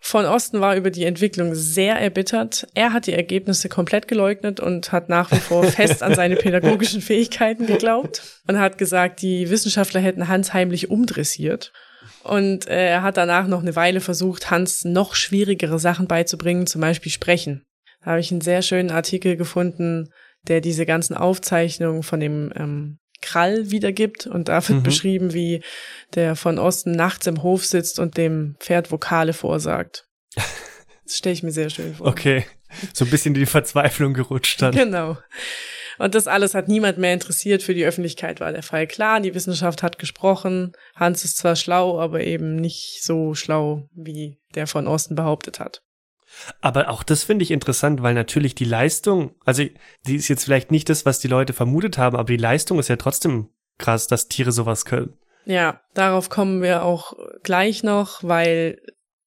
Von 0.00 0.24
Osten 0.24 0.62
war 0.62 0.74
über 0.74 0.90
die 0.90 1.04
Entwicklung 1.04 1.54
sehr 1.54 2.00
erbittert. 2.00 2.66
Er 2.72 2.94
hat 2.94 3.06
die 3.06 3.12
Ergebnisse 3.12 3.68
komplett 3.68 4.08
geleugnet 4.08 4.58
und 4.58 4.90
hat 4.90 5.10
nach 5.10 5.30
wie 5.32 5.36
vor 5.36 5.64
fest 5.64 6.02
an 6.02 6.14
seine 6.14 6.36
pädagogischen 6.36 7.02
Fähigkeiten 7.02 7.66
geglaubt 7.66 8.22
und 8.46 8.58
hat 8.58 8.78
gesagt, 8.78 9.20
die 9.20 9.50
Wissenschaftler 9.50 10.00
hätten 10.00 10.28
Hans 10.28 10.54
heimlich 10.54 10.90
umdressiert. 10.90 11.72
Und 12.22 12.68
äh, 12.68 12.88
er 12.88 13.02
hat 13.02 13.18
danach 13.18 13.48
noch 13.48 13.60
eine 13.60 13.76
Weile 13.76 14.00
versucht, 14.00 14.50
Hans 14.50 14.84
noch 14.84 15.14
schwierigere 15.14 15.78
Sachen 15.78 16.06
beizubringen, 16.08 16.66
zum 16.66 16.80
Beispiel 16.80 17.12
sprechen. 17.12 17.66
Da 18.00 18.12
habe 18.12 18.20
ich 18.20 18.30
einen 18.30 18.40
sehr 18.40 18.62
schönen 18.62 18.90
Artikel 18.90 19.36
gefunden, 19.36 20.10
der 20.46 20.60
diese 20.60 20.86
ganzen 20.86 21.14
Aufzeichnungen 21.14 22.02
von 22.02 22.20
dem 22.20 22.52
ähm, 22.56 22.98
Krall 23.20 23.70
wiedergibt. 23.70 24.26
Und 24.26 24.48
da 24.48 24.66
wird 24.68 24.80
mhm. 24.80 24.82
beschrieben, 24.82 25.32
wie 25.32 25.62
der 26.14 26.36
von 26.36 26.58
Osten 26.58 26.92
nachts 26.92 27.26
im 27.26 27.42
Hof 27.42 27.64
sitzt 27.64 27.98
und 27.98 28.16
dem 28.16 28.56
Pferd 28.60 28.90
Vokale 28.90 29.32
vorsagt. 29.32 30.06
Das 31.04 31.16
stelle 31.16 31.32
ich 31.32 31.42
mir 31.42 31.52
sehr 31.52 31.70
schön 31.70 31.94
vor. 31.94 32.06
Okay. 32.06 32.44
So 32.92 33.06
ein 33.06 33.10
bisschen 33.10 33.32
die 33.32 33.46
Verzweiflung 33.46 34.12
gerutscht 34.12 34.60
dann. 34.60 34.74
Genau. 34.74 35.16
Und 35.98 36.14
das 36.14 36.26
alles 36.26 36.54
hat 36.54 36.68
niemand 36.68 36.98
mehr 36.98 37.14
interessiert. 37.14 37.62
Für 37.62 37.74
die 37.74 37.84
Öffentlichkeit 37.84 38.40
war 38.40 38.52
der 38.52 38.62
Fall 38.62 38.86
klar. 38.86 39.20
Die 39.20 39.34
Wissenschaft 39.34 39.82
hat 39.82 39.98
gesprochen. 39.98 40.72
Hans 40.94 41.24
ist 41.24 41.38
zwar 41.38 41.56
schlau, 41.56 41.98
aber 41.98 42.20
eben 42.20 42.56
nicht 42.56 43.02
so 43.02 43.34
schlau, 43.34 43.88
wie 43.94 44.38
der 44.54 44.66
von 44.66 44.86
Osten 44.86 45.14
behauptet 45.14 45.60
hat. 45.60 45.82
Aber 46.60 46.88
auch 46.88 47.02
das 47.02 47.24
finde 47.24 47.42
ich 47.42 47.50
interessant, 47.50 48.02
weil 48.02 48.14
natürlich 48.14 48.54
die 48.54 48.64
Leistung, 48.64 49.34
also 49.44 49.64
die 50.06 50.16
ist 50.16 50.28
jetzt 50.28 50.44
vielleicht 50.44 50.70
nicht 50.70 50.88
das, 50.88 51.04
was 51.06 51.20
die 51.20 51.28
Leute 51.28 51.52
vermutet 51.52 51.98
haben, 51.98 52.16
aber 52.16 52.28
die 52.28 52.36
Leistung 52.36 52.78
ist 52.78 52.88
ja 52.88 52.96
trotzdem 52.96 53.48
krass, 53.78 54.06
dass 54.06 54.28
Tiere 54.28 54.52
sowas 54.52 54.84
können. 54.84 55.16
Ja, 55.44 55.80
darauf 55.94 56.28
kommen 56.28 56.62
wir 56.62 56.82
auch 56.82 57.14
gleich 57.42 57.82
noch, 57.82 58.22
weil 58.22 58.78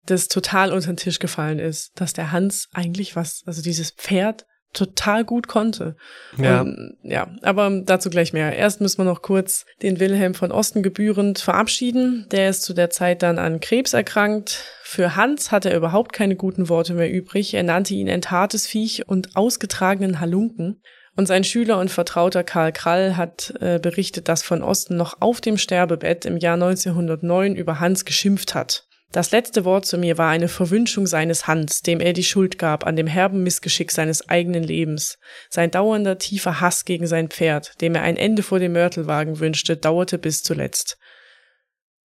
das 0.06 0.28
total 0.28 0.72
unter 0.72 0.88
den 0.88 0.98
Tisch 0.98 1.20
gefallen 1.20 1.60
ist, 1.60 2.00
dass 2.00 2.14
der 2.14 2.32
Hans 2.32 2.70
eigentlich 2.74 3.16
was, 3.16 3.44
also 3.46 3.62
dieses 3.62 3.92
Pferd 3.92 4.46
total 4.74 5.26
gut 5.26 5.48
konnte. 5.48 5.96
Ja. 6.38 6.62
Und, 6.62 6.98
ja, 7.04 7.28
aber 7.42 7.82
dazu 7.84 8.10
gleich 8.10 8.34
mehr. 8.34 8.56
Erst 8.56 8.82
müssen 8.82 9.00
wir 9.00 9.06
noch 9.06 9.22
kurz 9.22 9.66
den 9.82 10.00
Wilhelm 10.00 10.34
von 10.34 10.52
Osten 10.52 10.84
gebührend 10.84 11.40
verabschieden. 11.40 12.26
Der 12.32 12.50
ist 12.50 12.64
zu 12.64 12.74
der 12.74 12.90
Zeit 12.90 13.22
dann 13.24 13.40
an 13.40 13.60
Krebs 13.60 13.94
erkrankt. 13.94 14.64
Für 14.84 15.16
Hans 15.16 15.52
hatte 15.52 15.70
er 15.70 15.78
überhaupt 15.78 16.14
keine 16.14 16.36
guten 16.36 16.70
Worte 16.70 16.94
mehr 16.94 17.12
übrig. 17.12 17.54
Er 17.54 17.64
nannte 17.64 17.94
ihn 17.94 18.08
enthartes 18.08 18.68
Viech 18.68 19.08
und 19.08 19.36
ausgetragenen 19.36 20.20
Halunken. 20.20 20.82
Und 21.18 21.28
sein 21.28 21.44
Schüler 21.44 21.80
und 21.80 21.92
Vertrauter 21.92 22.44
Karl 22.44 22.72
Krall 22.72 23.18
hat 23.18 23.54
äh, 23.60 23.80
berichtet, 23.80 24.30
dass 24.30 24.44
von 24.44 24.64
Osten 24.64 24.96
noch 24.96 25.18
auf 25.20 25.42
dem 25.42 25.58
Sterbebett 25.58 26.26
im 26.26 26.38
Jahr 26.38 26.54
1909 26.54 27.56
über 27.56 27.80
Hans 27.80 28.06
geschimpft 28.06 28.56
hat. 28.56 28.88
Das 29.12 29.32
letzte 29.32 29.65
Wort 29.65 29.86
zu 29.86 29.97
mir 29.97 30.17
war 30.17 30.30
eine 30.30 30.47
Verwünschung 30.47 31.06
seines 31.06 31.45
Hans, 31.45 31.82
dem 31.82 32.00
er 32.00 32.13
die 32.13 32.24
Schuld 32.24 32.58
gab 32.58 32.86
an 32.88 32.95
dem 32.95 33.08
herben 33.08 33.43
Missgeschick 33.43 33.91
seines 33.91 34.30
eigenen 34.30 34.63
Lebens. 34.63 35.17
Sein 35.50 35.69
dauernder 35.69 36.17
tiefer 36.17 36.62
Hass 36.62 36.86
gegen 36.86 37.08
sein 37.08 37.28
Pferd, 37.28 37.82
dem 37.82 37.95
er 37.95 38.04
ein 38.04 38.15
Ende 38.15 38.41
vor 38.41 38.60
dem 38.60 38.71
Mörtelwagen 38.71 39.39
wünschte, 39.39 39.76
dauerte 39.76 40.17
bis 40.17 40.43
zuletzt. 40.43 40.97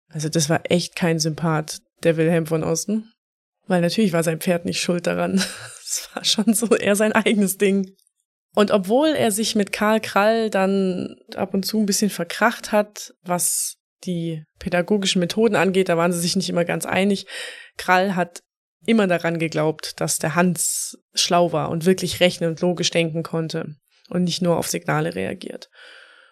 Also 0.10 0.30
das 0.30 0.50
war 0.50 0.62
echt 0.70 0.96
kein 0.96 1.20
Sympath, 1.20 1.80
der 2.04 2.18
Wilhelm 2.18 2.48
von 2.48 2.64
Osten. 2.64 3.12
Weil 3.68 3.82
natürlich 3.82 4.14
war 4.14 4.24
sein 4.24 4.40
Pferd 4.40 4.66
nicht 4.66 4.82
schuld 4.82 5.08
daran. 5.08 5.44
Es 5.88 6.10
war 6.16 6.24
schon 6.26 6.56
so 6.56 6.76
eher 6.76 6.96
sein 6.96 7.12
eigenes 7.12 7.58
Ding. 7.58 7.96
Und 8.56 8.72
obwohl 8.72 9.10
er 9.10 9.30
sich 9.30 9.54
mit 9.54 9.72
Karl 9.72 10.00
Krall 10.00 10.50
dann 10.50 11.16
ab 11.36 11.54
und 11.54 11.64
zu 11.64 11.80
ein 11.80 11.86
bisschen 11.86 12.10
verkracht 12.10 12.72
hat, 12.72 13.14
was 13.22 13.78
die 14.06 14.44
pädagogischen 14.60 15.20
Methoden 15.20 15.56
angeht, 15.56 15.90
da 15.90 15.98
waren 15.98 16.14
sie 16.14 16.20
sich 16.20 16.36
nicht 16.36 16.50
immer 16.50 16.66
ganz 16.66 16.86
einig. 16.86 17.28
Krall 17.78 18.16
hat 18.16 18.42
immer 18.86 19.08
daran 19.08 19.40
geglaubt, 19.40 20.00
dass 20.00 20.18
der 20.18 20.36
Hans 20.36 20.98
schlau 21.14 21.52
war 21.52 21.70
und 21.70 21.86
wirklich 21.86 22.20
rechnen 22.20 22.50
und 22.50 22.62
logisch 22.62 22.92
denken 22.92 23.24
konnte 23.24 23.76
und 24.10 24.24
nicht 24.24 24.42
nur 24.42 24.58
auf 24.58 24.68
Signale 24.68 25.16
reagiert. 25.16 25.70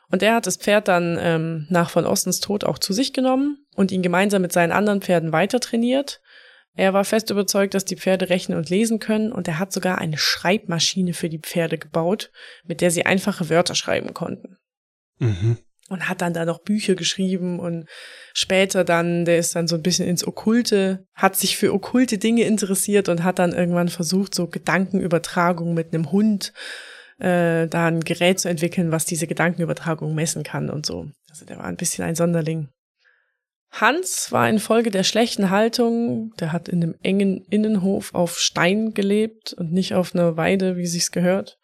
Und 0.09 0.21
er 0.21 0.36
hat 0.36 0.45
das 0.45 0.57
Pferd 0.57 0.88
dann 0.88 1.17
ähm, 1.19 1.65
nach 1.69 1.89
von 1.89 2.05
Ostens 2.05 2.39
Tod 2.39 2.63
auch 2.63 2.77
zu 2.77 2.93
sich 2.93 3.13
genommen 3.13 3.65
und 3.75 3.91
ihn 3.91 4.03
gemeinsam 4.03 4.43
mit 4.43 4.51
seinen 4.51 4.71
anderen 4.71 5.01
Pferden 5.01 5.31
weiter 5.31 5.59
trainiert. 5.59 6.21
Er 6.75 6.93
war 6.93 7.05
fest 7.05 7.29
überzeugt, 7.29 7.73
dass 7.73 7.86
die 7.86 7.97
Pferde 7.97 8.29
rechnen 8.29 8.57
und 8.57 8.69
lesen 8.69 8.99
können 8.99 9.31
und 9.31 9.47
er 9.47 9.59
hat 9.59 9.73
sogar 9.73 9.97
eine 9.97 10.17
Schreibmaschine 10.17 11.13
für 11.13 11.29
die 11.29 11.39
Pferde 11.39 11.77
gebaut, 11.77 12.31
mit 12.63 12.81
der 12.81 12.91
sie 12.91 13.05
einfache 13.05 13.49
Wörter 13.49 13.75
schreiben 13.75 14.13
konnten. 14.13 14.57
Mhm 15.19 15.57
und 15.93 16.10
hat 16.10 16.21
dann 16.21 16.34
da 16.34 16.43
noch 16.43 16.60
Bücher 16.60 16.95
geschrieben 16.95 17.60
und 17.60 17.88
später 18.34 18.84
dann, 18.84 19.25
der 19.25 19.38
ist 19.38 19.56
dann 19.56 19.67
so 19.67 19.75
ein 19.75 19.84
bisschen 19.84 20.08
ins 20.08 20.27
Okkulte, 20.27 21.06
hat 21.13 21.36
sich 21.36 21.56
für 21.56 21.73
okkulte 21.73 22.17
Dinge 22.17 22.43
interessiert 22.43 23.08
und 23.10 23.23
hat 23.23 23.39
dann 23.39 23.53
irgendwann 23.53 23.89
versucht, 23.89 24.36
so 24.36 24.47
Gedankenübertragung 24.47 25.73
mit 25.73 25.93
einem 25.93 26.12
Hund, 26.12 26.51
äh, 27.19 27.67
da 27.67 27.88
ein 27.88 28.01
Gerät 28.01 28.39
zu 28.39 28.49
entwickeln, 28.49 28.91
was 28.91 29.06
diese 29.06 29.27
Gedankenübertragung 29.27 30.13
messen 30.13 30.43
kann 30.43 30.69
und 30.69 30.86
so. 30.86 31.08
Also 31.29 31.45
der 31.45 31.58
war 31.58 31.65
ein 31.65 31.77
bisschen 31.77 32.03
ein 32.03 32.15
Sonderling. 32.15 32.69
Hans 33.71 34.32
war 34.32 34.47
infolge 34.47 34.91
der 34.91 35.03
schlechten 35.03 35.49
Haltung, 35.49 36.32
der 36.39 36.51
hat 36.51 36.69
in 36.69 36.84
einem 36.84 36.95
engen 37.01 37.43
Innenhof 37.49 38.13
auf 38.13 38.38
Stein 38.38 38.93
gelebt 38.93 39.53
und 39.53 39.71
nicht 39.71 39.95
auf 39.95 40.13
einer 40.13 40.38
Weide, 40.38 40.77
wie 40.77 40.86
sich's 40.86 41.12
gehört, 41.12 41.58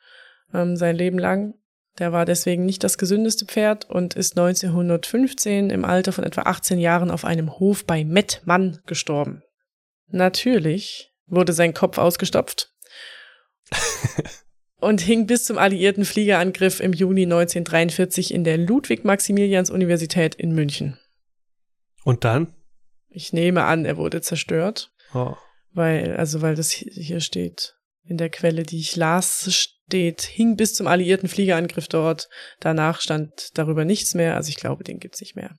ähm, 0.54 0.76
sein 0.76 0.96
Leben 0.96 1.20
lang. 1.20 1.54
Der 2.00 2.14
war 2.14 2.26
deswegen 2.26 2.66
nicht 2.66 2.84
das 2.84 2.98
gesündeste 2.98 3.46
Pferd 3.46 3.90
und 3.90 4.16
ist 4.16 4.38
1915 4.38 5.70
im 5.70 5.84
Alter 5.84 6.14
von 6.14 6.24
etwa 6.24 6.44
18 6.44 6.80
Jahren 6.80 7.12
auf 7.12 7.26
einem 7.26 7.60
Hof 7.60 7.86
bei 7.86 8.06
Mettmann 8.06 8.80
gestorben. 8.86 9.44
Natürlich 10.08 11.14
wurde 11.28 11.52
sein 11.52 11.74
Kopf 11.74 11.98
ausgestopft 11.98 12.74
und 14.80 15.02
hing 15.02 15.28
bis 15.28 15.44
zum 15.44 15.58
alliierten 15.58 16.06
Fliegerangriff 16.06 16.80
im 16.80 16.94
Juni 16.94 17.24
1943 17.24 18.34
in 18.34 18.46
der 18.46 18.58
Ludwig-Maximilians-Universität 18.58 20.36
in 20.36 20.54
München. 20.54 20.98
Und 22.06 22.24
dann? 22.24 22.54
Ich 23.10 23.34
nehme 23.34 23.66
an, 23.66 23.84
er 23.84 23.98
wurde 23.98 24.22
zerstört. 24.22 24.94
Oh. 25.14 25.36
Weil, 25.72 26.16
also, 26.16 26.42
weil 26.42 26.56
das 26.56 26.72
hier 26.72 27.20
steht 27.20 27.79
in 28.04 28.18
der 28.18 28.30
Quelle, 28.30 28.64
die 28.64 28.80
ich 28.80 28.96
las, 28.96 29.48
steht, 29.54 30.22
hing 30.22 30.56
bis 30.56 30.74
zum 30.74 30.88
alliierten 30.88 31.30
Fliegerangriff 31.30 31.88
dort. 31.88 32.30
Danach 32.60 33.02
stand 33.02 33.58
darüber 33.58 33.86
nichts 33.86 34.14
mehr. 34.14 34.36
Also 34.36 34.50
ich 34.50 34.56
glaube, 34.56 34.84
den 34.84 35.00
gibt's 35.00 35.22
nicht 35.22 35.36
mehr. 35.36 35.56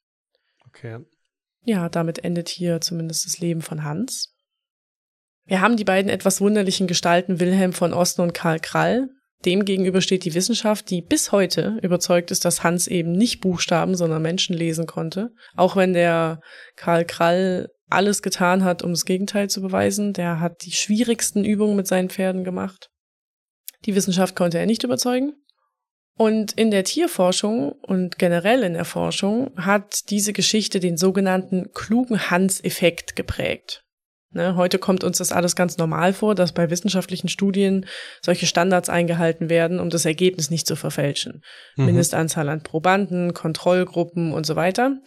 Okay. 0.68 0.98
Ja, 1.64 1.88
damit 1.88 2.24
endet 2.24 2.48
hier 2.48 2.80
zumindest 2.80 3.26
das 3.26 3.38
Leben 3.38 3.62
von 3.62 3.84
Hans. 3.84 4.34
Wir 5.44 5.60
haben 5.60 5.76
die 5.76 5.84
beiden 5.84 6.10
etwas 6.10 6.40
wunderlichen 6.40 6.86
Gestalten 6.86 7.40
Wilhelm 7.40 7.72
von 7.72 7.92
Osten 7.92 8.22
und 8.22 8.34
Karl 8.34 8.60
Krall. 8.60 9.08
Demgegenüber 9.44 10.00
steht 10.00 10.24
die 10.24 10.34
Wissenschaft, 10.34 10.90
die 10.90 11.02
bis 11.02 11.32
heute 11.32 11.78
überzeugt 11.82 12.30
ist, 12.30 12.44
dass 12.44 12.62
Hans 12.62 12.86
eben 12.86 13.12
nicht 13.12 13.40
Buchstaben, 13.40 13.96
sondern 13.96 14.22
Menschen 14.22 14.54
lesen 14.54 14.86
konnte. 14.86 15.30
Auch 15.56 15.76
wenn 15.76 15.94
der 15.94 16.40
Karl 16.76 17.04
Krall 17.04 17.68
alles 17.90 18.22
getan 18.22 18.64
hat, 18.64 18.82
um 18.82 18.90
das 18.90 19.04
Gegenteil 19.04 19.50
zu 19.50 19.60
beweisen. 19.60 20.12
Der 20.12 20.40
hat 20.40 20.64
die 20.64 20.72
schwierigsten 20.72 21.44
Übungen 21.44 21.76
mit 21.76 21.86
seinen 21.86 22.10
Pferden 22.10 22.44
gemacht. 22.44 22.90
Die 23.86 23.94
Wissenschaft 23.94 24.36
konnte 24.36 24.58
er 24.58 24.66
nicht 24.66 24.84
überzeugen. 24.84 25.32
Und 26.16 26.52
in 26.52 26.70
der 26.70 26.84
Tierforschung 26.84 27.72
und 27.72 28.18
generell 28.18 28.62
in 28.62 28.74
der 28.74 28.84
Forschung 28.84 29.52
hat 29.56 30.10
diese 30.10 30.34
Geschichte 30.34 30.78
den 30.78 30.98
sogenannten 30.98 31.72
klugen 31.72 32.30
Hans-Effekt 32.30 33.16
geprägt. 33.16 33.84
Ne, 34.32 34.54
heute 34.54 34.78
kommt 34.78 35.02
uns 35.02 35.18
das 35.18 35.32
alles 35.32 35.56
ganz 35.56 35.76
normal 35.76 36.12
vor, 36.12 36.36
dass 36.36 36.52
bei 36.52 36.70
wissenschaftlichen 36.70 37.28
Studien 37.28 37.86
solche 38.22 38.46
Standards 38.46 38.88
eingehalten 38.88 39.50
werden, 39.50 39.80
um 39.80 39.90
das 39.90 40.04
Ergebnis 40.04 40.50
nicht 40.50 40.68
zu 40.68 40.76
verfälschen. 40.76 41.42
Mhm. 41.74 41.86
Mindestanzahl 41.86 42.48
an 42.48 42.62
Probanden, 42.62 43.34
Kontrollgruppen 43.34 44.32
und 44.32 44.46
so 44.46 44.54
weiter. 44.54 44.98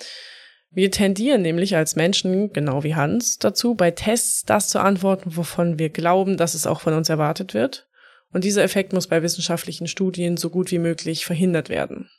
Wir 0.74 0.90
tendieren 0.90 1.44
nämlich 1.44 1.76
als 1.76 1.96
Menschen, 1.96 2.52
genau 2.52 2.84
wie 2.84 2.96
Hans, 2.96 3.38
dazu, 3.38 3.76
bei 3.76 3.92
Tests 3.92 4.44
das 4.44 4.70
zu 4.70 4.80
antworten, 4.80 5.36
wovon 5.36 5.78
wir 5.78 5.90
glauben, 5.90 6.36
dass 6.36 6.56
es 6.56 6.66
auch 6.66 6.82
von 6.82 6.94
uns 6.94 7.10
erwartet 7.10 7.54
wird. 7.54 7.88
Und 8.32 8.44
dieser 8.44 8.64
Effekt 8.64 8.92
muss 8.92 9.06
bei 9.06 9.22
wissenschaftlichen 9.22 9.88
Studien 9.88 10.36
so 10.36 10.50
gut 10.50 10.72
wie 10.72 10.80
möglich 10.80 11.26
verhindert 11.26 11.70
werden. 11.70 12.10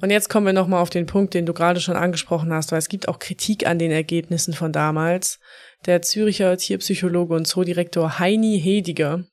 Und 0.00 0.10
jetzt 0.10 0.28
kommen 0.28 0.46
wir 0.46 0.54
nochmal 0.54 0.80
auf 0.80 0.90
den 0.90 1.06
Punkt, 1.06 1.34
den 1.34 1.46
du 1.46 1.52
gerade 1.52 1.80
schon 1.80 1.96
angesprochen 1.96 2.52
hast, 2.52 2.72
weil 2.72 2.78
es 2.78 2.88
gibt 2.88 3.08
auch 3.08 3.18
Kritik 3.18 3.66
an 3.66 3.78
den 3.78 3.90
Ergebnissen 3.90 4.54
von 4.54 4.72
damals. 4.72 5.38
Der 5.84 6.02
Züricher 6.02 6.56
Tierpsychologe 6.56 7.34
und 7.34 7.46
Zoodirektor 7.46 8.18
Heini 8.18 8.60
Hediger 8.60 9.24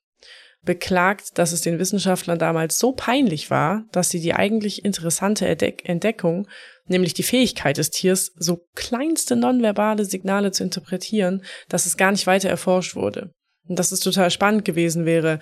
beklagt, 0.63 1.37
dass 1.37 1.51
es 1.51 1.61
den 1.61 1.79
Wissenschaftlern 1.79 2.39
damals 2.39 2.79
so 2.79 2.93
peinlich 2.93 3.49
war, 3.49 3.83
dass 3.91 4.09
sie 4.09 4.21
die 4.21 4.33
eigentlich 4.33 4.85
interessante 4.85 5.45
Entdeckung, 5.47 6.47
nämlich 6.85 7.13
die 7.13 7.23
Fähigkeit 7.23 7.77
des 7.77 7.89
Tiers, 7.89 8.31
so 8.35 8.65
kleinste 8.75 9.35
nonverbale 9.35 10.05
Signale 10.05 10.51
zu 10.51 10.63
interpretieren, 10.63 11.43
dass 11.69 11.85
es 11.85 11.97
gar 11.97 12.11
nicht 12.11 12.27
weiter 12.27 12.49
erforscht 12.49 12.95
wurde. 12.95 13.31
Und 13.67 13.79
dass 13.79 13.91
es 13.91 14.01
total 14.01 14.29
spannend 14.31 14.65
gewesen 14.65 15.05
wäre, 15.05 15.39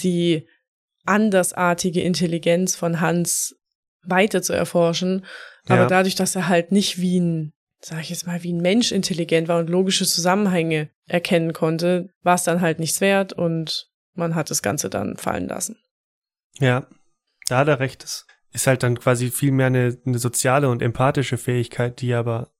die 0.00 0.48
andersartige 1.04 2.02
Intelligenz 2.02 2.74
von 2.74 3.00
Hans 3.00 3.54
weiter 4.04 4.42
zu 4.42 4.52
erforschen. 4.52 5.24
Aber 5.66 5.82
ja. 5.82 5.86
dadurch, 5.86 6.14
dass 6.14 6.34
er 6.34 6.48
halt 6.48 6.72
nicht 6.72 7.00
wie 7.00 7.20
ein, 7.20 7.52
sag 7.80 8.00
ich 8.00 8.10
jetzt 8.10 8.26
mal, 8.26 8.42
wie 8.42 8.52
ein 8.52 8.60
Mensch 8.60 8.90
intelligent 8.90 9.48
war 9.48 9.60
und 9.60 9.70
logische 9.70 10.06
Zusammenhänge 10.06 10.90
erkennen 11.06 11.52
konnte, 11.52 12.08
war 12.22 12.34
es 12.34 12.44
dann 12.44 12.60
halt 12.60 12.78
nichts 12.78 13.00
wert 13.00 13.32
und 13.32 13.88
man 14.14 14.34
hat 14.34 14.50
das 14.50 14.62
Ganze 14.62 14.90
dann 14.90 15.16
fallen 15.16 15.48
lassen. 15.48 15.76
Ja, 16.58 16.86
da 17.48 17.58
hat 17.58 17.68
er 17.68 17.80
recht. 17.80 18.02
Das 18.02 18.26
ist 18.52 18.66
halt 18.66 18.82
dann 18.82 18.98
quasi 18.98 19.30
viel 19.30 19.52
mehr 19.52 19.66
eine, 19.66 19.98
eine 20.04 20.18
soziale 20.18 20.68
und 20.68 20.82
empathische 20.82 21.38
Fähigkeit, 21.38 22.00
die 22.00 22.14
aber 22.14 22.50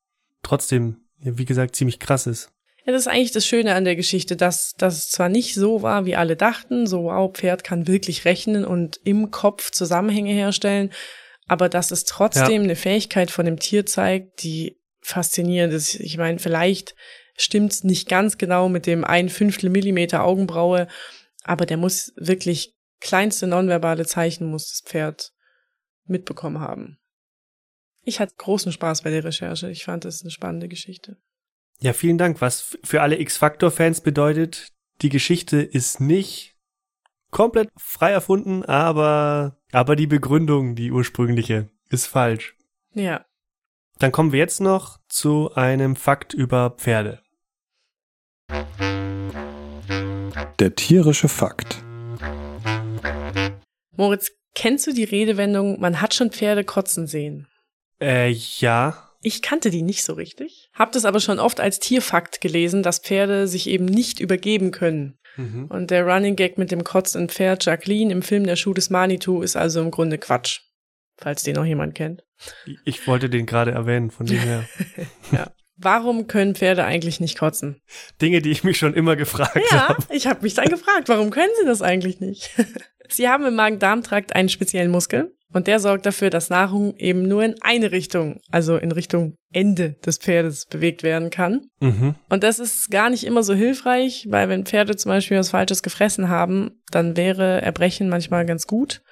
trotzdem, 0.42 1.02
wie 1.18 1.44
gesagt, 1.44 1.76
ziemlich 1.76 1.98
krass 1.98 2.26
ist. 2.26 2.50
Ja, 2.85 2.92
das 2.92 3.02
ist 3.02 3.09
eigentlich 3.09 3.33
das 3.33 3.46
Schöne 3.46 3.74
an 3.74 3.85
der 3.85 3.94
Geschichte, 3.94 4.37
dass 4.37 4.74
das 4.76 5.09
zwar 5.09 5.28
nicht 5.28 5.55
so 5.55 5.83
war, 5.83 6.05
wie 6.05 6.16
alle 6.16 6.35
dachten, 6.35 6.87
so 6.87 7.05
wow, 7.05 7.33
Pferd 7.33 7.62
kann 7.62 7.87
wirklich 7.87 8.24
rechnen 8.24 8.64
und 8.64 8.98
im 9.05 9.31
Kopf 9.31 9.70
Zusammenhänge 9.70 10.33
herstellen, 10.33 10.90
aber 11.46 11.68
dass 11.68 11.92
es 11.92 12.05
trotzdem 12.05 12.62
ja. 12.62 12.62
eine 12.62 12.76
Fähigkeit 12.76 13.31
von 13.31 13.44
dem 13.44 13.61
Tier 13.61 13.87
zeigt, 13.87 14.42
die 14.42 14.81
faszinierend 15.00 15.72
ist. 15.72 15.94
Ich 15.94 16.16
meine, 16.16 16.40
vielleicht 16.40 16.96
stimmt's 17.37 17.85
nicht 17.85 18.09
ganz 18.09 18.37
genau 18.37 18.68
mit 18.68 18.87
dem 18.87 19.05
ein 19.05 19.28
Fünftel 19.28 19.70
Millimeter 19.70 20.24
Augenbraue, 20.24 20.88
aber 21.44 21.66
der 21.66 21.76
muss 21.76 22.12
wirklich 22.16 22.74
kleinste 23.00 23.46
nonverbale 23.46 24.07
Zeichen 24.07 24.46
muss 24.46 24.70
das 24.70 24.81
Pferd 24.81 25.33
mitbekommen 26.05 26.61
haben. 26.61 26.99
Ich 28.05 28.21
hatte 28.21 28.35
großen 28.37 28.73
Spaß 28.73 29.03
bei 29.03 29.11
der 29.11 29.25
Recherche. 29.25 29.71
Ich 29.71 29.85
fand 29.85 30.05
das 30.05 30.23
eine 30.23 30.31
spannende 30.31 30.69
Geschichte. 30.69 31.17
Ja, 31.81 31.93
vielen 31.93 32.19
Dank. 32.19 32.41
Was 32.41 32.77
für 32.85 33.03
alle 33.03 33.21
X-Factor-Fans 33.21 34.01
bedeutet, 34.01 34.69
die 35.03 35.09
Geschichte 35.09 35.62
ist 35.62 36.01
nicht 36.01 36.57
komplett 37.31 37.71
frei 37.77 38.12
erfunden, 38.12 38.65
aber, 38.65 39.59
aber 39.73 39.97
die 39.97 40.07
Begründung, 40.07 40.75
die 40.75 40.93
ursprüngliche, 40.93 41.71
ist 41.88 42.07
falsch. 42.07 42.57
Ja. 42.95 43.25
Dann 43.99 44.12
kommen 44.12 44.33
wir 44.33 44.38
jetzt 44.38 44.61
noch 44.61 44.99
zu 45.09 45.53
einem 45.55 45.97
Fakt 45.97 46.35
über 46.35 46.71
Pferde. 46.71 47.23
Der 50.59 50.75
tierische 50.75 51.29
Fakt. 51.29 51.83
Moritz, 53.97 54.33
kennst 54.55 54.87
du 54.87 54.93
die 54.93 55.05
Redewendung, 55.05 55.81
man 55.81 56.01
hat 56.01 56.15
schon 56.15 56.31
Pferde 56.31 56.65
kotzen 56.65 57.07
sehen? 57.07 57.49
Äh, 58.01 58.31
ja. 58.31 59.11
Ich 59.23 59.41
kannte 59.41 59.71
die 59.71 59.83
nicht 59.83 60.03
so 60.03 60.15
richtig, 60.15 60.69
hab 60.73 60.91
das 60.93 61.05
aber 61.05 61.21
schon 61.21 61.38
oft 61.38 61.61
als 61.61 61.79
Tierfakt 61.79 62.41
gelesen, 62.41 62.83
dass 62.83 62.99
Pferde 62.99 63.47
sich 63.47 63.69
eben 63.69 63.85
nicht 63.85 64.19
übergeben 64.19 64.73
können. 64.73 65.19
Mhm. 65.37 65.67
Und 65.67 65.91
der 65.91 66.05
Running 66.05 66.37
Gag 66.37 66.59
mit 66.59 66.71
dem 66.73 66.85
kotzenden 66.85 67.29
Pferd 67.29 67.65
Jacqueline 67.65 68.12
im 68.12 68.23
Film 68.23 68.45
Der 68.45 68.57
Schuh 68.57 68.75
des 68.75 68.91
Manitou 68.91 69.43
ist 69.43 69.57
also 69.57 69.81
im 69.81 69.91
Grunde 69.91 70.19
Quatsch. 70.19 70.61
Falls 71.17 71.45
den 71.45 71.55
noch 71.55 71.65
jemand 71.65 71.95
kennt. 71.95 72.25
Ich 72.85 73.07
wollte 73.07 73.31
den 73.31 73.47
gerade 73.47 73.71
erwähnen, 73.71 74.11
von 74.11 74.27
dem 74.27 74.41
her. 74.41 74.69
ja. 75.33 75.53
Warum 75.77 76.27
können 76.27 76.55
Pferde 76.55 76.85
eigentlich 76.85 77.19
nicht 77.19 77.39
kotzen? 77.39 77.81
Dinge, 78.21 78.43
die 78.43 78.51
ich 78.51 78.63
mich 78.63 78.79
schon 78.79 78.95
immer 78.95 79.17
gefragt 79.17 79.59
ja, 79.71 79.89
habe. 79.89 80.03
Ja, 80.09 80.15
ich 80.15 80.27
habe 80.27 80.43
mich 80.43 80.55
dann 80.55 80.69
gefragt, 80.69 81.09
warum 81.09 81.31
können 81.31 81.53
sie 81.61 81.67
das 81.67 81.83
eigentlich 81.83 82.21
nicht? 82.21 82.51
sie 83.09 83.29
haben 83.29 83.45
im 83.47 83.55
Magen-Darm-Trakt 83.55 84.35
einen 84.35 84.49
speziellen 84.49 84.91
Muskel, 84.91 85.33
und 85.53 85.67
der 85.67 85.81
sorgt 85.81 86.07
dafür, 86.07 86.31
dass 86.31 86.51
Nahrung 86.51 86.97
eben 86.97 87.29
nur 87.29 87.45
in 87.45 87.57
eine 87.61 87.93
Richtung, 87.93 88.41
also 88.51 88.77
in 88.77 88.91
Richtung 88.91 89.37
Ende 89.53 89.97
des 90.05 90.19
Pferdes 90.19 90.67
bewegt 90.67 91.03
werden 91.03 91.31
kann. 91.31 91.67
Mhm. 91.81 92.15
Und 92.31 92.43
das 92.43 92.59
ist 92.59 92.91
gar 92.91 93.11
nicht 93.11 93.25
immer 93.25 93.43
so 93.43 93.55
hilfreich, 93.55 94.27
weil 94.31 94.49
wenn 94.49 94.65
Pferde 94.65 94.97
zum 94.97 95.11
Beispiel 95.11 95.39
was 95.39 95.51
Falsches 95.51 95.83
gefressen 95.83 96.29
haben, 96.29 96.83
dann 96.91 97.17
wäre 97.17 97.61
Erbrechen 97.61 98.09
manchmal 98.09 98.47
ganz 98.47 98.67
gut. 98.67 99.03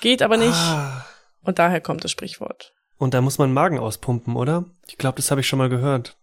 Geht 0.00 0.22
aber 0.22 0.36
nicht. 0.36 0.52
Ah. 0.52 1.04
Und 1.42 1.58
daher 1.58 1.80
kommt 1.80 2.04
das 2.04 2.12
Sprichwort. 2.12 2.72
Und 2.98 3.14
da 3.14 3.20
muss 3.20 3.38
man 3.38 3.52
Magen 3.52 3.78
auspumpen, 3.78 4.36
oder? 4.36 4.64
Ich 4.86 4.96
glaube, 4.96 5.16
das 5.16 5.30
habe 5.30 5.40
ich 5.40 5.46
schon 5.46 5.58
mal 5.58 5.68
gehört. 5.68 6.16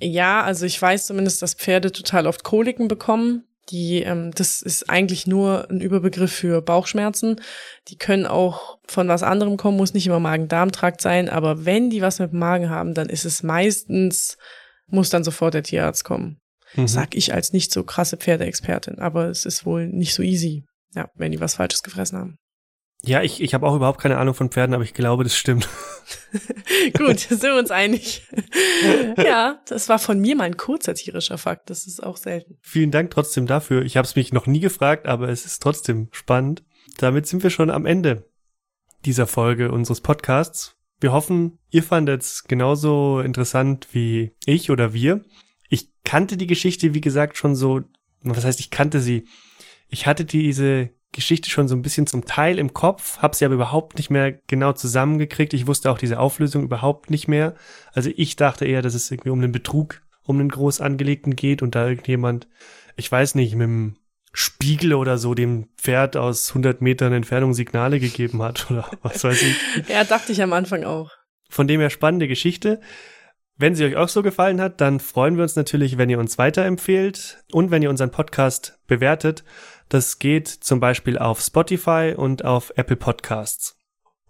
Ja, 0.00 0.42
also 0.42 0.66
ich 0.66 0.80
weiß 0.80 1.06
zumindest, 1.06 1.42
dass 1.42 1.54
Pferde 1.54 1.92
total 1.92 2.26
oft 2.26 2.42
Koliken 2.42 2.88
bekommen. 2.88 3.44
Die, 3.70 4.02
ähm, 4.02 4.32
das 4.34 4.60
ist 4.60 4.90
eigentlich 4.90 5.28
nur 5.28 5.70
ein 5.70 5.80
Überbegriff 5.80 6.32
für 6.32 6.60
Bauchschmerzen. 6.60 7.40
Die 7.88 7.96
können 7.96 8.26
auch 8.26 8.78
von 8.88 9.06
was 9.06 9.22
anderem 9.22 9.56
kommen, 9.56 9.76
muss 9.76 9.94
nicht 9.94 10.06
immer 10.06 10.18
Magen-Darm-Trakt 10.18 11.00
sein, 11.00 11.28
aber 11.28 11.64
wenn 11.64 11.88
die 11.88 12.02
was 12.02 12.18
mit 12.18 12.32
dem 12.32 12.40
Magen 12.40 12.70
haben, 12.70 12.94
dann 12.94 13.08
ist 13.08 13.24
es 13.24 13.44
meistens, 13.44 14.36
muss 14.88 15.10
dann 15.10 15.22
sofort 15.22 15.54
der 15.54 15.62
Tierarzt 15.62 16.02
kommen. 16.02 16.40
Mhm. 16.74 16.88
Sag 16.88 17.14
ich 17.14 17.32
als 17.32 17.52
nicht 17.52 17.72
so 17.72 17.84
krasse 17.84 18.16
Pferdeexpertin, 18.16 18.98
aber 18.98 19.28
es 19.28 19.46
ist 19.46 19.64
wohl 19.64 19.86
nicht 19.86 20.14
so 20.14 20.22
easy, 20.22 20.64
ja, 20.96 21.08
wenn 21.14 21.30
die 21.30 21.40
was 21.40 21.54
Falsches 21.54 21.84
gefressen 21.84 22.18
haben. 22.18 22.38
Ja, 23.04 23.22
ich, 23.22 23.42
ich 23.42 23.52
habe 23.52 23.66
auch 23.66 23.74
überhaupt 23.74 24.00
keine 24.00 24.18
Ahnung 24.18 24.34
von 24.34 24.50
Pferden, 24.50 24.74
aber 24.74 24.84
ich 24.84 24.94
glaube, 24.94 25.24
das 25.24 25.34
stimmt. 25.34 25.68
Gut, 26.96 27.18
sind 27.18 27.42
wir 27.42 27.56
uns 27.56 27.72
einig. 27.72 28.28
ja, 29.16 29.60
das 29.66 29.88
war 29.88 29.98
von 29.98 30.20
mir 30.20 30.36
mal 30.36 30.44
ein 30.44 30.56
kurzer 30.56 30.94
tierischer 30.94 31.36
Fakt. 31.36 31.68
Das 31.68 31.86
ist 31.86 32.00
auch 32.00 32.16
selten. 32.16 32.58
Vielen 32.60 32.92
Dank 32.92 33.10
trotzdem 33.10 33.46
dafür. 33.46 33.82
Ich 33.82 33.96
habe 33.96 34.06
es 34.06 34.14
mich 34.14 34.32
noch 34.32 34.46
nie 34.46 34.60
gefragt, 34.60 35.06
aber 35.06 35.28
es 35.30 35.44
ist 35.44 35.60
trotzdem 35.60 36.08
spannend. 36.12 36.62
Damit 36.98 37.26
sind 37.26 37.42
wir 37.42 37.50
schon 37.50 37.70
am 37.70 37.86
Ende 37.86 38.30
dieser 39.04 39.26
Folge 39.26 39.72
unseres 39.72 40.00
Podcasts. 40.00 40.76
Wir 41.00 41.12
hoffen, 41.12 41.58
ihr 41.70 41.82
fandet 41.82 42.22
es 42.22 42.44
genauso 42.44 43.18
interessant 43.18 43.88
wie 43.90 44.36
ich 44.46 44.70
oder 44.70 44.92
wir. 44.92 45.24
Ich 45.68 45.88
kannte 46.04 46.36
die 46.36 46.46
Geschichte, 46.46 46.94
wie 46.94 47.00
gesagt, 47.00 47.36
schon 47.36 47.56
so, 47.56 47.80
was 48.20 48.44
heißt, 48.44 48.60
ich 48.60 48.70
kannte 48.70 49.00
sie. 49.00 49.26
Ich 49.88 50.06
hatte 50.06 50.24
diese 50.24 50.90
Geschichte 51.12 51.50
schon 51.50 51.68
so 51.68 51.76
ein 51.76 51.82
bisschen 51.82 52.06
zum 52.06 52.24
Teil 52.24 52.58
im 52.58 52.72
Kopf, 52.72 53.18
habe 53.18 53.36
sie 53.36 53.44
aber 53.44 53.54
überhaupt 53.54 53.96
nicht 53.96 54.10
mehr 54.10 54.32
genau 54.32 54.72
zusammengekriegt. 54.72 55.52
Ich 55.52 55.66
wusste 55.66 55.90
auch 55.90 55.98
diese 55.98 56.18
Auflösung 56.18 56.62
überhaupt 56.62 57.10
nicht 57.10 57.28
mehr. 57.28 57.54
Also 57.92 58.10
ich 58.16 58.36
dachte 58.36 58.64
eher, 58.64 58.82
dass 58.82 58.94
es 58.94 59.10
irgendwie 59.10 59.30
um 59.30 59.38
einen 59.38 59.52
Betrug, 59.52 60.02
um 60.24 60.40
einen 60.40 60.48
groß 60.48 60.80
angelegten 60.80 61.36
geht 61.36 61.62
und 61.62 61.74
da 61.74 61.86
irgendjemand, 61.86 62.48
ich 62.96 63.12
weiß 63.12 63.34
nicht, 63.34 63.54
mit 63.54 63.66
dem 63.66 63.96
Spiegel 64.32 64.94
oder 64.94 65.18
so 65.18 65.34
dem 65.34 65.68
Pferd 65.76 66.16
aus 66.16 66.48
100 66.48 66.80
Metern 66.80 67.12
Entfernung 67.12 67.52
Signale 67.52 68.00
gegeben 68.00 68.42
hat 68.42 68.66
oder 68.70 68.90
was 69.02 69.22
weiß 69.22 69.42
ich. 69.42 69.88
ja, 69.88 70.04
dachte 70.04 70.32
ich 70.32 70.42
am 70.42 70.52
Anfang 70.52 70.84
auch. 70.84 71.10
Von 71.50 71.68
dem 71.68 71.80
her 71.80 71.90
spannende 71.90 72.28
Geschichte. 72.28 72.80
Wenn 73.58 73.74
sie 73.74 73.84
euch 73.84 73.96
auch 73.96 74.08
so 74.08 74.22
gefallen 74.22 74.60
hat, 74.60 74.80
dann 74.80 74.98
freuen 74.98 75.36
wir 75.36 75.42
uns 75.42 75.56
natürlich, 75.56 75.98
wenn 75.98 76.08
ihr 76.08 76.18
uns 76.18 76.38
weiterempfehlt 76.38 77.44
und 77.52 77.70
wenn 77.70 77.82
ihr 77.82 77.90
unseren 77.90 78.10
Podcast 78.10 78.80
bewertet. 78.86 79.44
Das 79.92 80.18
geht 80.18 80.48
zum 80.48 80.80
Beispiel 80.80 81.18
auf 81.18 81.42
Spotify 81.42 82.14
und 82.16 82.46
auf 82.46 82.72
Apple 82.76 82.96
Podcasts. 82.96 83.76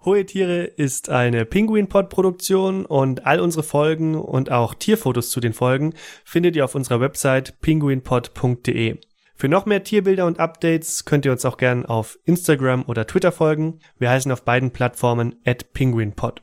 Hohe 0.04 0.26
Tiere 0.26 0.64
ist 0.64 1.08
eine 1.08 1.44
Penguin-Pod-Produktion 1.44 2.84
und 2.84 3.26
all 3.26 3.38
unsere 3.38 3.62
Folgen 3.62 4.16
und 4.16 4.50
auch 4.50 4.74
Tierfotos 4.74 5.30
zu 5.30 5.38
den 5.38 5.52
Folgen 5.52 5.94
findet 6.24 6.56
ihr 6.56 6.64
auf 6.64 6.74
unserer 6.74 7.00
Website 7.00 7.60
penguinpod.de. 7.60 8.98
Für 9.36 9.48
noch 9.48 9.64
mehr 9.64 9.84
Tierbilder 9.84 10.26
und 10.26 10.40
Updates 10.40 11.04
könnt 11.04 11.26
ihr 11.26 11.30
uns 11.30 11.44
auch 11.44 11.58
gern 11.58 11.86
auf 11.86 12.18
Instagram 12.24 12.82
oder 12.88 13.06
Twitter 13.06 13.30
folgen. 13.30 13.78
Wir 14.00 14.10
heißen 14.10 14.32
auf 14.32 14.42
beiden 14.42 14.72
Plattformen 14.72 15.36
at 15.44 15.72
penguinpod. 15.74 16.42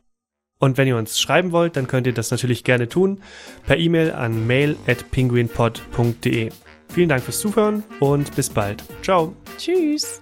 Und 0.60 0.78
wenn 0.78 0.88
ihr 0.88 0.96
uns 0.96 1.20
schreiben 1.20 1.52
wollt, 1.52 1.76
dann 1.76 1.88
könnt 1.88 2.08
ihr 2.08 2.14
das 2.14 2.32
natürlich 2.32 2.64
gerne 2.64 2.88
tun 2.88 3.22
per 3.66 3.76
E-Mail 3.76 4.14
an 4.14 4.48
mail 4.48 4.78
at 4.88 5.12
penguinpod.de. 5.12 6.52
Vielen 6.94 7.10
Dank 7.10 7.24
fürs 7.24 7.40
Zuhören 7.40 7.84
und 8.00 8.36
bis 8.36 8.50
bald. 8.50 8.84
Ciao. 9.02 9.34
Tschüss. 9.58 10.22